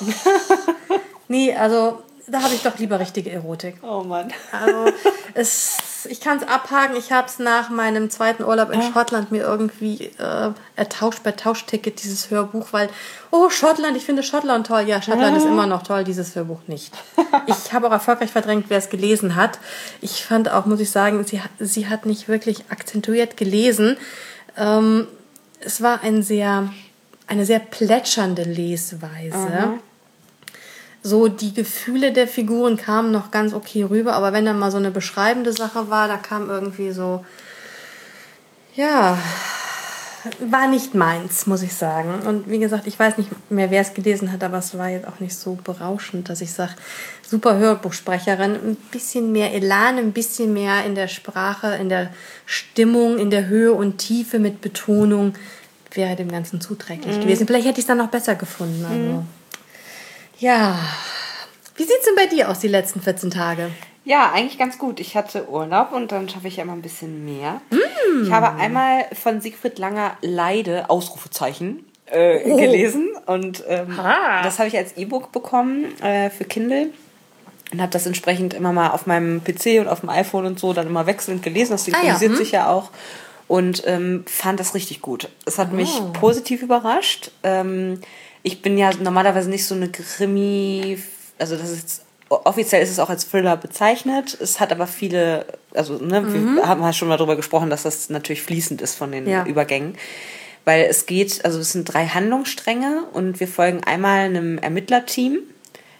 [0.00, 0.06] Oh.
[1.28, 3.76] nee, also, da habe ich doch lieber richtige Erotik.
[3.82, 4.32] Oh Mann.
[4.52, 4.92] Also,
[5.34, 6.96] es, ich kann es abhaken.
[6.96, 12.02] Ich habe es nach meinem zweiten Urlaub in Schottland mir irgendwie äh, ertauscht bei Tauschticket,
[12.02, 12.88] dieses Hörbuch, weil,
[13.30, 14.82] oh, Schottland, ich finde Schottland toll.
[14.86, 16.92] Ja, Schottland ist immer noch toll, dieses Hörbuch nicht.
[17.46, 19.58] Ich habe auch erfolgreich verdrängt, wer es gelesen hat.
[20.00, 23.96] Ich fand auch, muss ich sagen, sie, hat- sie hat nicht wirklich akzentuiert gelesen.
[24.56, 25.06] Ähm,
[25.60, 26.72] es war ein sehr,
[27.26, 29.36] eine sehr plätschernde Lesweise
[31.02, 34.76] so die Gefühle der Figuren kamen noch ganz okay rüber, aber wenn dann mal so
[34.76, 37.24] eine beschreibende Sache war, da kam irgendwie so,
[38.74, 39.18] ja,
[40.40, 42.20] war nicht meins, muss ich sagen.
[42.26, 45.08] Und wie gesagt, ich weiß nicht mehr, wer es gelesen hat, aber es war jetzt
[45.08, 46.72] auch nicht so berauschend, dass ich sage,
[47.26, 52.10] super Hörbuchsprecherin, ein bisschen mehr Elan, ein bisschen mehr in der Sprache, in der
[52.44, 55.34] Stimmung, in der Höhe und Tiefe mit Betonung
[55.92, 57.46] wäre dem Ganzen zuträglich gewesen.
[57.46, 58.84] Vielleicht hätte ich es dann noch besser gefunden.
[58.84, 59.24] Also.
[60.40, 60.78] Ja.
[61.76, 63.70] Wie sieht's denn bei dir aus die letzten 14 Tage?
[64.04, 64.98] Ja, eigentlich ganz gut.
[64.98, 67.60] Ich hatte Urlaub und dann schaffe ich ja immer ein bisschen mehr.
[67.70, 68.24] Mm.
[68.24, 72.56] Ich habe einmal von Siegfried Langer Leide, Ausrufezeichen, äh, oh.
[72.56, 73.10] gelesen.
[73.26, 73.98] Und ähm,
[74.42, 76.88] das habe ich als E-Book bekommen äh, für Kindle.
[77.72, 80.72] Und habe das entsprechend immer mal auf meinem PC und auf dem iPhone und so
[80.72, 81.72] dann immer wechselnd gelesen.
[81.72, 82.30] Das synchronisiert ah, ja.
[82.30, 82.36] hm.
[82.36, 82.90] sich ja auch.
[83.46, 85.28] Und ähm, fand das richtig gut.
[85.44, 85.76] Es hat oh.
[85.76, 87.30] mich positiv überrascht.
[87.42, 88.00] Ähm,
[88.42, 90.98] ich bin ja normalerweise nicht so eine Krimi,
[91.38, 94.38] also das ist offiziell ist es auch als Thriller bezeichnet.
[94.40, 96.56] Es hat aber viele, also ne, mhm.
[96.56, 99.44] wir haben halt schon mal darüber gesprochen, dass das natürlich fließend ist von den ja.
[99.44, 99.96] Übergängen.
[100.64, 105.40] Weil es geht, also es sind drei Handlungsstränge und wir folgen einmal einem Ermittlerteam.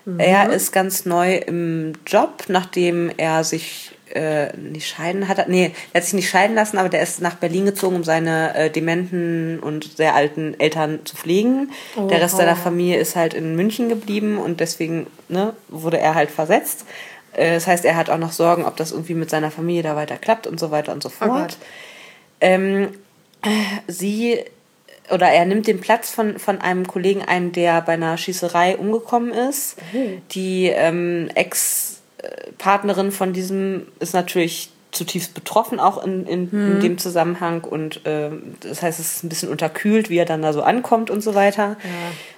[0.04, 0.20] Mhm.
[0.20, 5.48] Er ist ganz neu im Job, nachdem er sich äh, nicht scheiden hat.
[5.48, 8.54] Nee, er hat sich nicht scheiden lassen, aber der ist nach Berlin gezogen, um seine
[8.54, 11.70] äh, dementen und sehr alten Eltern zu pflegen.
[11.96, 16.14] Oh, der Rest seiner Familie ist halt in München geblieben und deswegen ne, wurde er
[16.14, 16.84] halt versetzt.
[17.32, 19.96] Äh, das heißt, er hat auch noch Sorgen, ob das irgendwie mit seiner Familie da
[19.96, 21.56] weiter klappt und so weiter und so oh fort.
[21.60, 21.64] Oh
[22.40, 22.88] ähm,
[23.86, 24.40] sie
[25.10, 29.32] oder er nimmt den Platz von, von einem Kollegen ein, der bei einer Schießerei umgekommen
[29.32, 29.76] ist.
[29.92, 30.22] Mhm.
[30.30, 31.99] Die ähm, Ex-
[32.58, 36.66] Partnerin von diesem ist natürlich zutiefst betroffen, auch in, in, hm.
[36.66, 36.80] in mhm.
[36.80, 37.62] dem Zusammenhang.
[37.62, 38.30] Und äh,
[38.60, 41.34] das heißt, es ist ein bisschen unterkühlt, wie er dann da so ankommt und so
[41.34, 41.76] weiter.
[41.82, 41.90] Ja.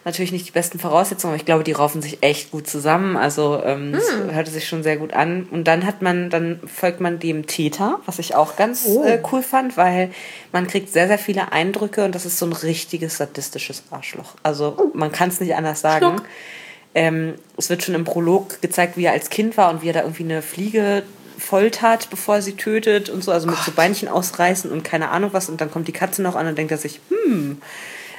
[0.05, 3.17] Natürlich nicht die besten Voraussetzungen, aber ich glaube, die raufen sich echt gut zusammen.
[3.17, 4.35] Also ähm, hm.
[4.35, 5.49] hörte sich schon sehr gut an.
[5.51, 9.03] Und dann hat man, dann folgt man dem Täter, was ich auch ganz oh.
[9.03, 10.11] äh, cool fand, weil
[10.53, 14.35] man kriegt sehr, sehr viele Eindrücke und das ist so ein richtiges sadistisches Arschloch.
[14.43, 16.19] Also man kann es nicht anders sagen.
[16.19, 16.23] Schluck.
[16.95, 19.95] Ähm, es wird schon im Prolog gezeigt, wie er als Kind war und wie er
[19.95, 21.03] da irgendwie eine Fliege
[21.39, 23.65] foltert, bevor er sie tötet und so, also mit Gott.
[23.65, 25.49] so Beinchen ausreißen und keine Ahnung was.
[25.49, 27.61] Und dann kommt die Katze noch an und denkt er sich, hm.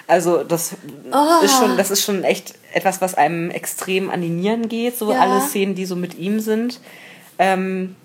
[0.06, 0.76] Also das
[1.12, 1.46] oh.
[1.46, 5.12] ist schon, das ist schon echt etwas, was einem extrem an die Nieren geht, so
[5.12, 5.20] ja.
[5.20, 6.82] alle Szenen, die so mit ihm sind.
[7.40, 7.96] Ähm,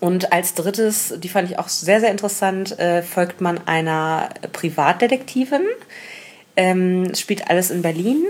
[0.00, 5.62] und als drittes, die fand ich auch sehr, sehr interessant, äh, folgt man einer Privatdetektivin.
[6.56, 8.24] Ähm, spielt alles in Berlin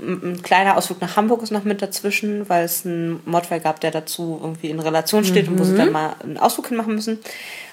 [0.00, 3.90] ein kleiner Ausflug nach Hamburg ist noch mit dazwischen, weil es einen Mordfall gab, der
[3.90, 5.52] dazu irgendwie in Relation steht mhm.
[5.52, 5.92] und wo sie dann mhm.
[5.92, 7.18] mal einen Ausflug hinmachen müssen.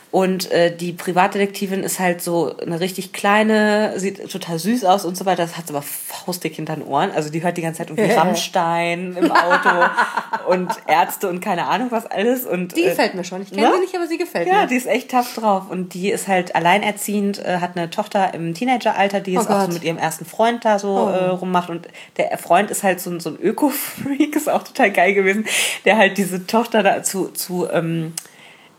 [0.10, 5.18] Und äh, die Privatdetektivin ist halt so eine richtig kleine, sieht total süß aus und
[5.18, 5.44] so weiter.
[5.44, 7.12] Das hat aber faustdick hinter den Ohren.
[7.12, 9.70] Also die hört die ganze Zeit irgendwie Rammstein im Auto
[10.48, 12.46] und Ärzte und keine Ahnung was alles.
[12.46, 13.42] Und, die äh, gefällt mir schon.
[13.42, 13.74] Ich kenne ja?
[13.74, 14.60] sie nicht, aber sie gefällt ja, mir.
[14.62, 15.64] Ja, die ist echt tough drauf.
[15.70, 19.66] Und die ist halt alleinerziehend, äh, hat eine Tochter im Teenageralter, die jetzt oh auch
[19.66, 21.10] so mit ihrem ersten Freund da so oh.
[21.10, 21.70] äh, rummacht.
[21.70, 25.46] Und der Freund ist halt so, so ein Öko-Freak, ist auch total geil gewesen,
[25.84, 27.68] der halt diese Tochter dazu zu...
[27.70, 28.14] Ähm,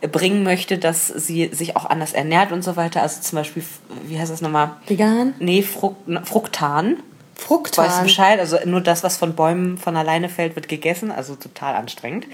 [0.00, 3.02] bringen möchte, dass sie sich auch anders ernährt und so weiter.
[3.02, 3.64] Also zum Beispiel,
[4.04, 4.70] wie heißt das nochmal?
[4.86, 5.34] Vegan?
[5.40, 6.98] Nee, Frukt, Fruktan.
[7.34, 7.86] Fruktan.
[7.86, 8.38] Weißt du Bescheid?
[8.38, 11.10] Also nur das, was von Bäumen von alleine fällt, wird gegessen.
[11.10, 12.26] Also total anstrengend.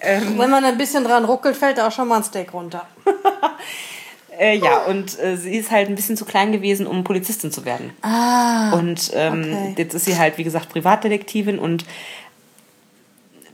[0.00, 2.86] ähm, Wenn man ein bisschen dran ruckelt, fällt auch schon mal ein Steak runter.
[4.38, 7.64] äh, ja, und äh, sie ist halt ein bisschen zu klein gewesen, um Polizistin zu
[7.64, 7.92] werden.
[8.02, 8.72] Ah.
[8.72, 9.74] Und ähm, okay.
[9.78, 11.84] jetzt ist sie halt, wie gesagt, Privatdetektivin und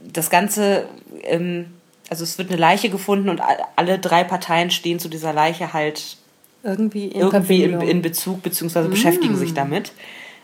[0.01, 0.87] das Ganze
[1.23, 1.71] ähm,
[2.13, 3.41] also es wird eine Leiche gefunden und
[3.75, 6.17] alle drei Parteien stehen zu dieser Leiche halt
[6.61, 8.91] irgendwie in, irgendwie in, in Bezug beziehungsweise mm.
[8.91, 9.93] beschäftigen sich damit.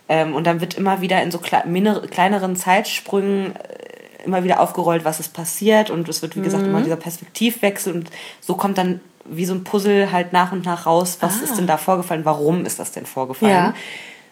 [0.08, 5.20] Ähm, und dann wird immer wieder in so kleineren Zeitsprüngen äh, immer wieder aufgerollt, was
[5.20, 6.86] ist passiert und es wird wie gesagt immer mhm.
[6.86, 8.10] dieser Perspektivwechsel und
[8.42, 11.44] so kommt dann wie so ein Puzzle halt nach und nach raus, was ah.
[11.44, 13.54] ist denn da vorgefallen, warum ist das denn vorgefallen.
[13.54, 13.74] Ja.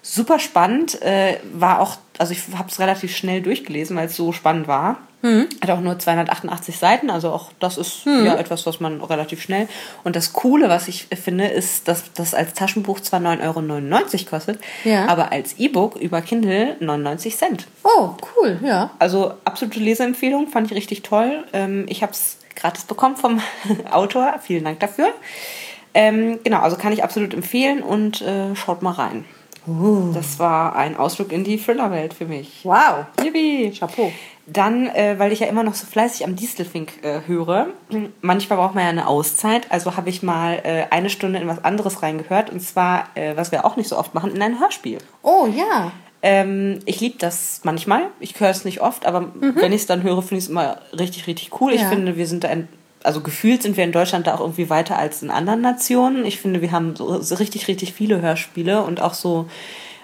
[0.02, 4.32] Super spannend, äh, war auch, also ich habe es relativ schnell durchgelesen, weil es so
[4.32, 4.98] spannend war.
[5.24, 5.48] Mhm.
[5.62, 8.26] Hat auch nur 288 Seiten, also auch das ist mhm.
[8.26, 9.68] ja etwas, was man relativ schnell.
[10.04, 14.60] Und das Coole, was ich finde, ist, dass das als Taschenbuch zwar 9,99 Euro kostet,
[14.84, 15.08] ja.
[15.08, 17.68] aber als E-Book über Kindle 99 Cent.
[17.84, 18.92] Oh, cool, ja.
[19.00, 21.44] Also absolute Leseempfehlung, fand ich richtig toll.
[21.52, 23.42] Ähm, ich habe es gratis bekommen vom
[23.92, 25.08] Autor, vielen Dank dafür.
[25.96, 29.26] Ähm, genau, also kann ich absolut empfehlen und äh, schaut mal rein.
[29.68, 30.12] Uh.
[30.14, 32.62] Das war ein Ausflug in die Thrillerwelt für mich.
[32.64, 33.06] Wow.
[33.24, 33.72] Yippie.
[33.78, 34.12] Chapeau.
[34.46, 37.68] Dann, äh, weil ich ja immer noch so fleißig am Distelfink äh, höre,
[38.22, 41.66] manchmal braucht man ja eine Auszeit, also habe ich mal äh, eine Stunde in was
[41.66, 45.00] anderes reingehört und zwar, äh, was wir auch nicht so oft machen, in ein Hörspiel.
[45.22, 45.92] Oh ja.
[46.22, 48.08] Ähm, ich liebe das manchmal.
[48.20, 49.56] Ich höre es nicht oft, aber mhm.
[49.56, 51.74] wenn ich es dann höre, finde ich es immer richtig, richtig cool.
[51.74, 51.82] Ja.
[51.82, 52.68] Ich finde, wir sind da, ein,
[53.08, 56.26] also gefühlt sind wir in Deutschland da auch irgendwie weiter als in anderen Nationen.
[56.26, 59.48] Ich finde, wir haben so, so richtig, richtig viele Hörspiele und auch so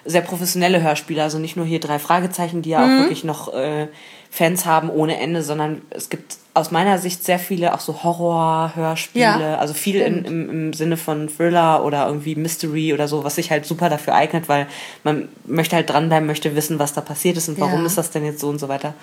[0.06, 1.22] sehr professionelle Hörspiele.
[1.22, 2.86] Also nicht nur hier drei Fragezeichen, die ja mhm.
[2.86, 3.90] auch wirklich noch äh,
[4.32, 9.22] Fans haben ohne Ende, sondern es gibt aus meiner Sicht sehr viele auch so Horror-Hörspiele,
[9.22, 13.36] ja, also viel in, im, im Sinne von Thriller oder irgendwie Mystery oder so, was
[13.36, 14.68] sich halt super dafür eignet, weil
[15.04, 17.86] man möchte halt dranbleiben, möchte wissen, was da passiert ist und warum ja.
[17.86, 18.94] ist das denn jetzt so und so weiter.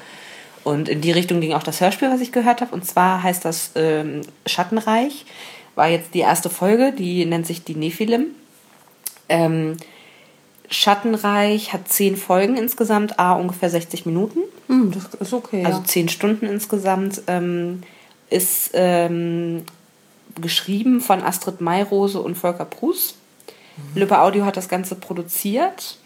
[0.64, 2.75] Und in die Richtung ging auch das Hörspiel, was ich gehört habe.
[2.75, 5.25] Und zwar heißt das ähm, Schattenreich.
[5.75, 8.27] War jetzt die erste Folge, die nennt sich die Nephilim.
[9.29, 9.77] Ähm,
[10.68, 14.40] Schattenreich hat zehn Folgen insgesamt, a ungefähr 60 Minuten.
[14.68, 15.64] Hm, das ist okay.
[15.64, 15.85] Also ja.
[15.85, 17.23] zehn Stunden insgesamt.
[17.27, 17.83] Ähm,
[18.29, 19.64] ist ähm,
[20.40, 23.16] geschrieben von Astrid Mayrose und Volker Prus.
[23.77, 24.01] Mhm.
[24.01, 25.99] Lübbe Audio hat das Ganze produziert.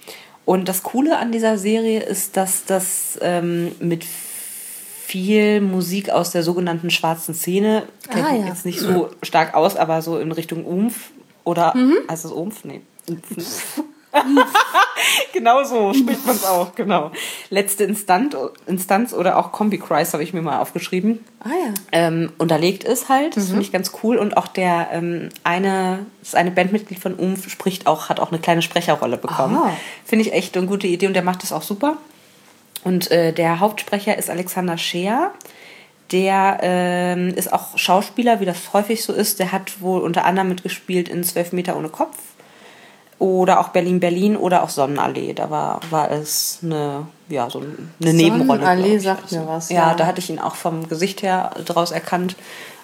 [0.47, 4.05] Und das Coole an dieser Serie ist, dass das ähm, mit
[5.07, 8.47] viel Musik aus der sogenannten schwarzen Szene, kennt Ah, ja.
[8.47, 11.11] jetzt nicht so stark aus, aber so in Richtung Umf
[11.45, 11.75] oder
[12.11, 12.64] heißt es Umf?
[12.64, 12.81] Nee.
[13.09, 13.83] Umf.
[15.33, 17.11] genau so spricht man es auch, genau.
[17.51, 18.35] Letzte Instanz,
[18.67, 21.75] Instanz oder auch Kombi-Christ habe ich mir mal aufgeschrieben ah ja.
[21.93, 23.37] ähm, unterlegt ist halt.
[23.37, 24.17] Das finde ich ganz cool.
[24.17, 28.40] Und auch der ähm, eine, das eine Bandmitglied von Umf spricht auch, hat auch eine
[28.40, 29.59] kleine Sprecherrolle bekommen.
[30.05, 31.99] Finde ich echt eine gute Idee und der macht das auch super.
[32.85, 35.33] Und äh, der Hauptsprecher ist Alexander Scheer.
[36.12, 39.40] Der ähm, ist auch Schauspieler, wie das häufig so ist.
[39.40, 42.18] Der hat wohl unter anderem mitgespielt in Zwölf Meter ohne Kopf
[43.18, 45.33] oder auch Berlin Berlin oder auch Sonnenallee.
[45.33, 48.61] Da war, war es eine, ja, so eine Nebenrolle.
[48.61, 49.94] Sonnenallee sagt mir was, Ja, ja.
[49.94, 52.37] da hatte ich ihn auch vom Gesicht her draus erkannt.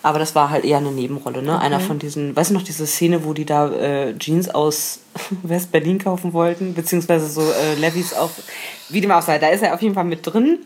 [0.03, 1.59] Aber das war halt eher eine Nebenrolle, ne?
[1.61, 5.01] Einer von diesen, weißt du noch, diese Szene, wo die da äh, Jeans aus
[5.43, 8.31] West-Berlin kaufen wollten, beziehungsweise so äh, Levis auf,
[8.89, 9.39] wie dem auch sei.
[9.39, 10.61] Da ist er auf jeden Fall mit drin.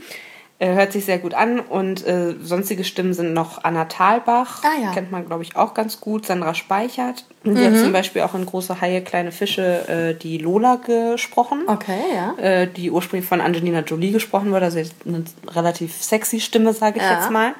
[0.61, 4.81] Äh, hört sich sehr gut an und äh, sonstige Stimmen sind noch Anna Thalbach, Ah,
[4.81, 4.93] ja.
[4.93, 8.47] kennt man glaube ich auch ganz gut, Sandra Speichert, die hat zum Beispiel auch in
[8.47, 12.35] Große Haie, kleine Fische äh, die Lola gesprochen, Okay, ja.
[12.41, 17.03] äh, die ursprünglich von Angelina Jolie gesprochen wurde, also eine relativ sexy Stimme, sage ich
[17.05, 17.15] Ja.
[17.19, 17.55] jetzt mal.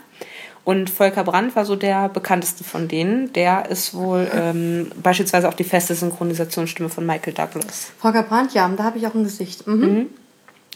[0.65, 3.33] Und Volker Brandt war so der bekannteste von denen.
[3.35, 7.93] Der ist wohl ähm, beispielsweise auch die feste Synchronisationsstimme von Michael Douglas.
[7.99, 9.67] Volker Brandt, ja, da habe ich auch ein Gesicht.
[9.67, 10.09] Mhm.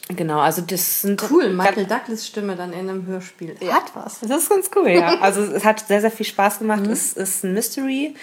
[0.09, 3.57] Genau, also das sind Cool, Michael Douglas Stimme dann in einem Hörspiel.
[3.71, 4.21] Hat was.
[4.21, 5.19] Das ist ganz cool, ja.
[5.21, 6.87] Also es hat sehr, sehr viel Spaß gemacht.
[6.87, 8.15] Es ist ein Mystery.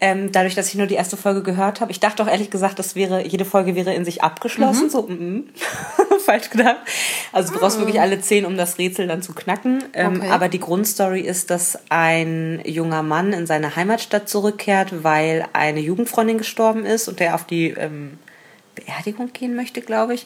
[0.00, 1.90] Ähm, dadurch, dass ich nur die erste Folge gehört habe.
[1.90, 4.90] Ich dachte auch ehrlich gesagt, das wäre, jede Folge wäre in sich abgeschlossen.
[4.90, 5.48] So, mm,
[6.24, 6.76] falsch gedacht.
[7.32, 9.82] Also du brauchst wirklich alle zehn, um das Rätsel dann zu knacken.
[9.94, 10.30] Ähm, Okay.
[10.30, 16.38] Aber die Grundstory ist, dass ein junger Mann in seine Heimatstadt zurückkehrt, weil eine Jugendfreundin
[16.38, 18.18] gestorben ist und der auf die ähm,
[18.74, 20.24] Beerdigung gehen möchte, glaube ich.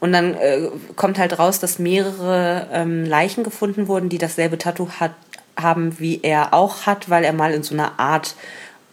[0.00, 4.88] Und dann äh, kommt halt raus, dass mehrere ähm, Leichen gefunden wurden, die dasselbe Tattoo
[5.00, 5.12] hat,
[5.56, 8.34] haben, wie er auch hat, weil er mal in so einer Art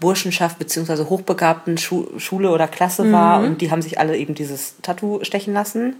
[0.01, 4.75] Burschenschaft beziehungsweise hochbegabten Schu Schule oder Klasse war und die haben sich alle eben dieses
[4.81, 5.95] Tattoo stechen lassen.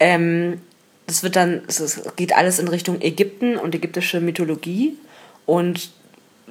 [0.00, 0.60] Ähm,
[1.06, 4.96] das wird dann, es geht alles in Richtung Ägypten und ägyptische Mythologie
[5.46, 5.90] und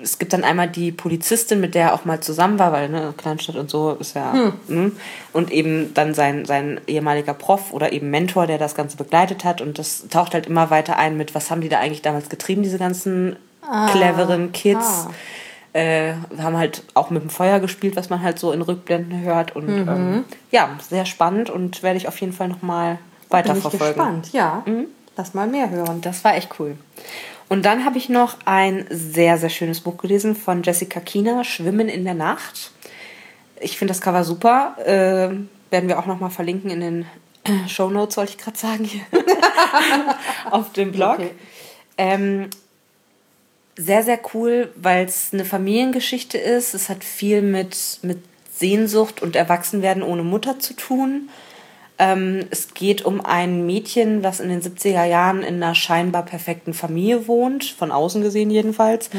[0.02, 3.14] es gibt dann einmal die Polizistin, mit der er auch mal zusammen war, weil ne,
[3.18, 4.34] Kleinstadt und so ist ja.
[4.68, 4.92] Ne?
[5.34, 9.60] Und eben dann sein, sein ehemaliger Prof oder eben Mentor, der das Ganze begleitet hat.
[9.62, 12.62] Und das taucht halt immer weiter ein mit, was haben die da eigentlich damals getrieben,
[12.62, 13.38] diese ganzen
[13.92, 15.08] cleveren Kids.
[15.08, 15.14] ah.
[15.78, 19.56] Äh, haben halt auch mit dem Feuer gespielt, was man halt so in Rückblenden hört.
[19.56, 23.88] Und ähm, ja, sehr spannend und werde ich auf jeden Fall nochmal Bin ich weiterverfolgen.
[23.88, 24.64] gespannt, ja.
[25.18, 26.02] Lass mal mehr hören.
[26.02, 26.78] Das war echt cool.
[27.48, 31.90] Und dann habe ich noch ein sehr, sehr schönes Buch gelesen von Jessica Kiener, Schwimmen
[31.90, 32.72] in der Nacht.
[33.60, 34.78] Ich finde das Cover super.
[34.84, 35.30] Äh,
[35.70, 37.06] werden wir auch nochmal verlinken in den
[37.68, 39.02] Show Notes, wollte ich gerade sagen, hier.
[40.52, 41.20] auf dem Blog.
[41.20, 41.32] Okay.
[42.00, 42.50] Ähm,
[43.78, 46.74] sehr, sehr cool, weil es eine Familiengeschichte ist.
[46.74, 48.18] Es hat viel mit, mit
[48.52, 51.30] Sehnsucht und Erwachsenwerden ohne Mutter zu tun.
[52.00, 56.74] Ähm, es geht um ein Mädchen, das in den 70er Jahren in einer scheinbar perfekten
[56.74, 59.10] Familie wohnt, von außen gesehen jedenfalls.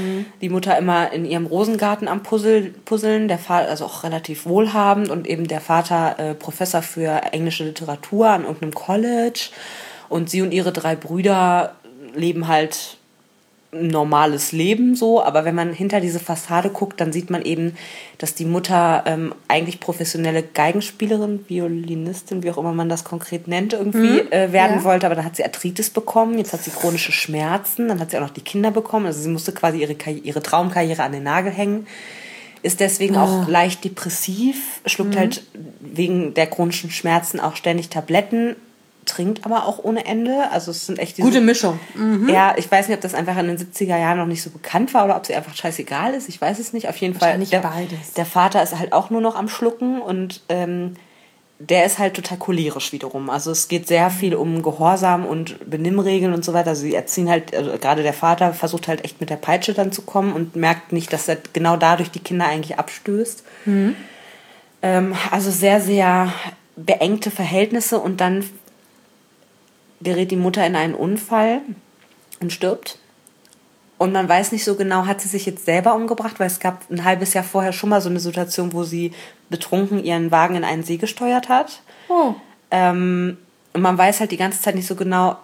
[0.40, 5.10] Die Mutter immer in ihrem Rosengarten am Puzzle, Puzzeln, der Vater, also auch relativ wohlhabend
[5.10, 9.50] und eben der Vater äh, Professor für englische Literatur an irgendeinem College.
[10.08, 11.76] Und sie und ihre drei Brüder
[12.14, 12.97] leben halt
[13.70, 17.76] normales Leben so, aber wenn man hinter diese Fassade guckt, dann sieht man eben,
[18.16, 23.74] dass die Mutter ähm, eigentlich professionelle Geigenspielerin, Violinistin, wie auch immer man das konkret nennt,
[23.74, 24.84] irgendwie äh, werden ja.
[24.84, 28.16] wollte, aber dann hat sie Arthritis bekommen, jetzt hat sie chronische Schmerzen, dann hat sie
[28.16, 31.24] auch noch die Kinder bekommen, also sie musste quasi ihre, Karri- ihre Traumkarriere an den
[31.24, 31.86] Nagel hängen,
[32.62, 35.42] ist deswegen auch leicht depressiv, schluckt halt
[35.80, 38.56] wegen der chronischen Schmerzen auch ständig Tabletten,
[39.08, 41.80] trinkt aber auch ohne Ende, also es sind echt diese Gute Mischung.
[42.28, 44.94] ja, ich weiß nicht, ob das einfach in den 70er Jahren noch nicht so bekannt
[44.94, 46.28] war oder ob sie einfach scheißegal ist.
[46.28, 46.88] Ich weiß es nicht.
[46.88, 47.38] Auf jeden Fall.
[47.38, 48.14] Der, beides.
[48.16, 50.94] der Vater ist halt auch nur noch am Schlucken und ähm,
[51.58, 53.30] der ist halt total cholerisch wiederum.
[53.30, 56.70] Also es geht sehr viel um Gehorsam und Benimmregeln und so weiter.
[56.70, 59.90] Also sie erziehen halt, also gerade der Vater versucht halt echt mit der Peitsche dann
[59.90, 63.42] zu kommen und merkt nicht, dass er genau dadurch die Kinder eigentlich abstößt.
[64.82, 66.32] Ähm, also sehr, sehr
[66.76, 68.44] beengte Verhältnisse und dann
[70.00, 71.60] gerät die Mutter in einen Unfall
[72.40, 72.98] und stirbt.
[73.98, 76.88] Und man weiß nicht so genau, hat sie sich jetzt selber umgebracht, weil es gab
[76.88, 79.12] ein halbes Jahr vorher schon mal so eine Situation, wo sie
[79.50, 81.82] betrunken ihren Wagen in einen See gesteuert hat.
[82.08, 82.34] Oh.
[82.70, 83.38] Ähm,
[83.72, 85.36] und man weiß halt die ganze Zeit nicht so genau,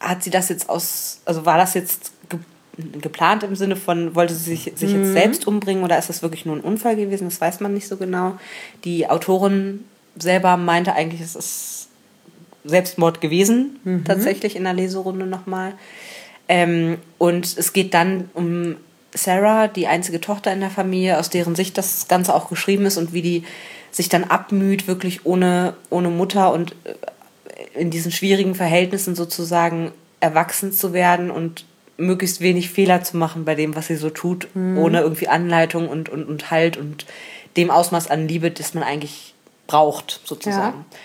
[0.00, 2.40] hat sie das jetzt aus, also war das jetzt ge
[3.02, 5.04] geplant im Sinne von, wollte sie sich, sich mhm.
[5.04, 7.28] jetzt selbst umbringen oder ist das wirklich nur ein Unfall gewesen?
[7.28, 8.38] Das weiß man nicht so genau.
[8.84, 9.84] Die Autorin
[10.16, 11.79] selber meinte eigentlich, es ist
[12.64, 14.04] Selbstmord gewesen, mhm.
[14.04, 15.74] tatsächlich in der Leserunde nochmal.
[16.48, 18.76] Ähm, und es geht dann um
[19.14, 22.96] Sarah, die einzige Tochter in der Familie, aus deren Sicht das Ganze auch geschrieben ist
[22.96, 23.44] und wie die
[23.90, 26.94] sich dann abmüht, wirklich ohne, ohne Mutter und äh,
[27.78, 31.64] in diesen schwierigen Verhältnissen sozusagen erwachsen zu werden und
[31.96, 34.78] möglichst wenig Fehler zu machen bei dem, was sie so tut, mhm.
[34.78, 37.06] ohne irgendwie Anleitung und, und, und Halt und
[37.56, 39.34] dem Ausmaß an Liebe, das man eigentlich
[39.66, 40.84] braucht, sozusagen.
[40.90, 40.98] Ja.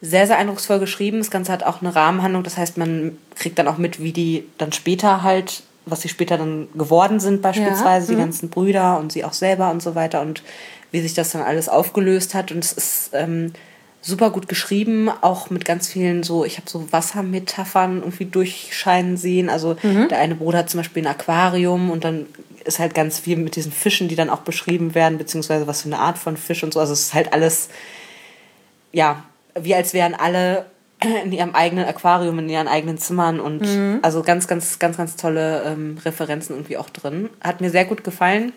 [0.00, 1.18] Sehr, sehr eindrucksvoll geschrieben.
[1.18, 4.44] Das Ganze hat auch eine Rahmenhandlung, das heißt, man kriegt dann auch mit, wie die
[4.56, 8.10] dann später halt, was sie später dann geworden sind, beispielsweise, ja.
[8.10, 8.26] die mhm.
[8.26, 10.42] ganzen Brüder und sie auch selber und so weiter und
[10.92, 12.52] wie sich das dann alles aufgelöst hat.
[12.52, 13.52] Und es ist ähm,
[14.00, 19.50] super gut geschrieben, auch mit ganz vielen so, ich habe so Wassermetaphern irgendwie durchscheinen sehen.
[19.50, 20.08] Also mhm.
[20.08, 22.26] der eine Bruder hat zum Beispiel ein Aquarium und dann
[22.64, 25.88] ist halt ganz viel mit diesen Fischen, die dann auch beschrieben werden, beziehungsweise was für
[25.88, 26.80] eine Art von Fisch und so.
[26.80, 27.68] Also es ist halt alles,
[28.92, 29.24] ja,
[29.54, 30.66] wie als wären alle
[31.24, 34.00] in ihrem eigenen Aquarium, in ihren eigenen Zimmern und mhm.
[34.02, 37.30] also ganz, ganz, ganz, ganz tolle ähm, Referenzen irgendwie auch drin.
[37.40, 38.52] Hat mir sehr gut gefallen.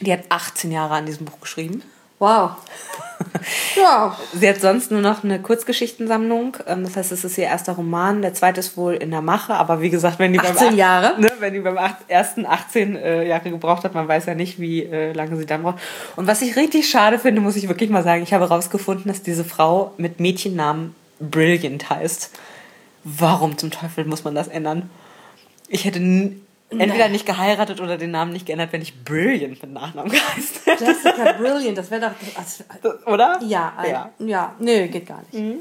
[0.00, 1.82] Die hat 18 Jahre an diesem Buch geschrieben.
[2.18, 2.52] Wow.
[3.76, 4.16] ja.
[4.32, 6.56] Sie hat sonst nur noch eine Kurzgeschichtensammlung.
[6.66, 8.22] Ähm, das heißt, es ist ihr erster Roman.
[8.22, 9.54] Der zweite ist wohl in der Mache.
[9.54, 11.20] Aber wie gesagt, wenn die 18 beim Jahre?
[11.20, 11.78] Ne, wenn die beim
[12.08, 15.62] ersten 18 äh, Jahre gebraucht hat, man weiß ja nicht, wie äh, lange sie dann
[15.62, 15.78] braucht.
[16.16, 19.22] Und was ich richtig schade finde, muss ich wirklich mal sagen, ich habe herausgefunden, dass
[19.22, 22.30] diese Frau mit Mädchennamen Brilliant heißt.
[23.04, 24.90] Warum zum Teufel muss man das ändern?
[25.68, 26.00] Ich hätte
[26.80, 30.84] entweder nicht geheiratet oder den Namen nicht geändert, wenn ich Brilliant mit Nachnamen geheißen hätte.
[30.84, 32.38] Jessica Brilliant, das wäre doch.
[32.38, 32.64] Also,
[33.06, 33.40] oder?
[33.42, 34.10] Ja, ein, ja.
[34.18, 35.34] Ja, nö, geht gar nicht.
[35.34, 35.60] Mhm.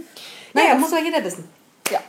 [0.54, 1.48] Naja, ja, muss aber jeder wissen.
[1.92, 2.00] Ja.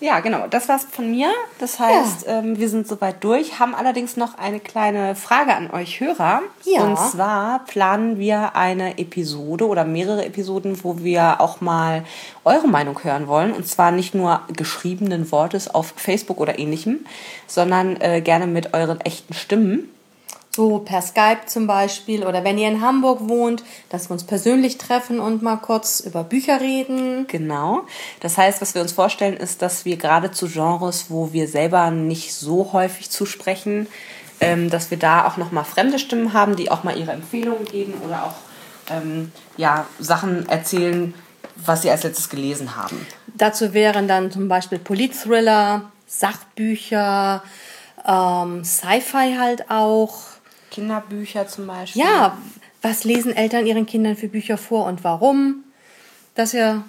[0.00, 0.46] Ja, genau.
[0.48, 1.30] Das war's von mir.
[1.58, 2.38] Das heißt, ja.
[2.38, 6.40] ähm, wir sind soweit durch, haben allerdings noch eine kleine Frage an euch Hörer.
[6.64, 6.84] Ja.
[6.84, 12.04] Und zwar planen wir eine Episode oder mehrere Episoden, wo wir auch mal
[12.44, 13.52] eure Meinung hören wollen.
[13.52, 17.04] Und zwar nicht nur geschriebenen Wortes auf Facebook oder ähnlichem,
[17.46, 19.90] sondern äh, gerne mit euren echten Stimmen
[20.54, 24.78] so per Skype zum Beispiel oder wenn ihr in Hamburg wohnt, dass wir uns persönlich
[24.78, 27.26] treffen und mal kurz über Bücher reden.
[27.28, 27.82] Genau.
[28.20, 31.90] Das heißt, was wir uns vorstellen, ist, dass wir gerade zu Genres, wo wir selber
[31.90, 33.86] nicht so häufig zusprechen,
[34.40, 37.64] ähm, dass wir da auch noch mal fremde Stimmen haben, die auch mal ihre Empfehlungen
[37.66, 38.34] geben oder auch
[38.90, 41.14] ähm, ja, Sachen erzählen,
[41.56, 43.06] was sie als letztes gelesen haben.
[43.34, 47.42] Dazu wären dann zum Beispiel Politthriller, Sachbücher,
[48.06, 50.18] ähm, Sci-Fi halt auch
[50.70, 52.02] Kinderbücher zum Beispiel.
[52.02, 52.38] Ja,
[52.82, 55.64] was lesen Eltern ihren Kindern für Bücher vor und warum?
[56.34, 56.84] Dass ihr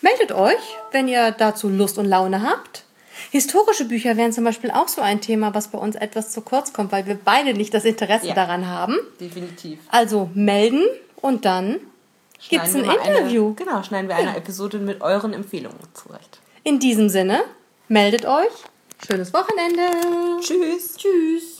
[0.00, 0.58] meldet euch,
[0.92, 2.84] wenn ihr dazu Lust und Laune habt.
[3.30, 6.72] Historische Bücher wären zum Beispiel auch so ein Thema, was bei uns etwas zu kurz
[6.72, 8.96] kommt, weil wir beide nicht das Interesse ja, daran haben.
[9.20, 9.78] Definitiv.
[9.88, 10.82] Also melden
[11.16, 11.78] und dann
[12.48, 13.46] gibt es ein Interview.
[13.46, 16.40] Eine, genau, schneiden wir eine Episode mit euren Empfehlungen zurecht.
[16.64, 17.42] In diesem Sinne,
[17.88, 18.50] meldet euch.
[19.06, 19.82] Schönes Wochenende.
[20.40, 20.96] Tschüss.
[20.96, 21.59] Tschüss.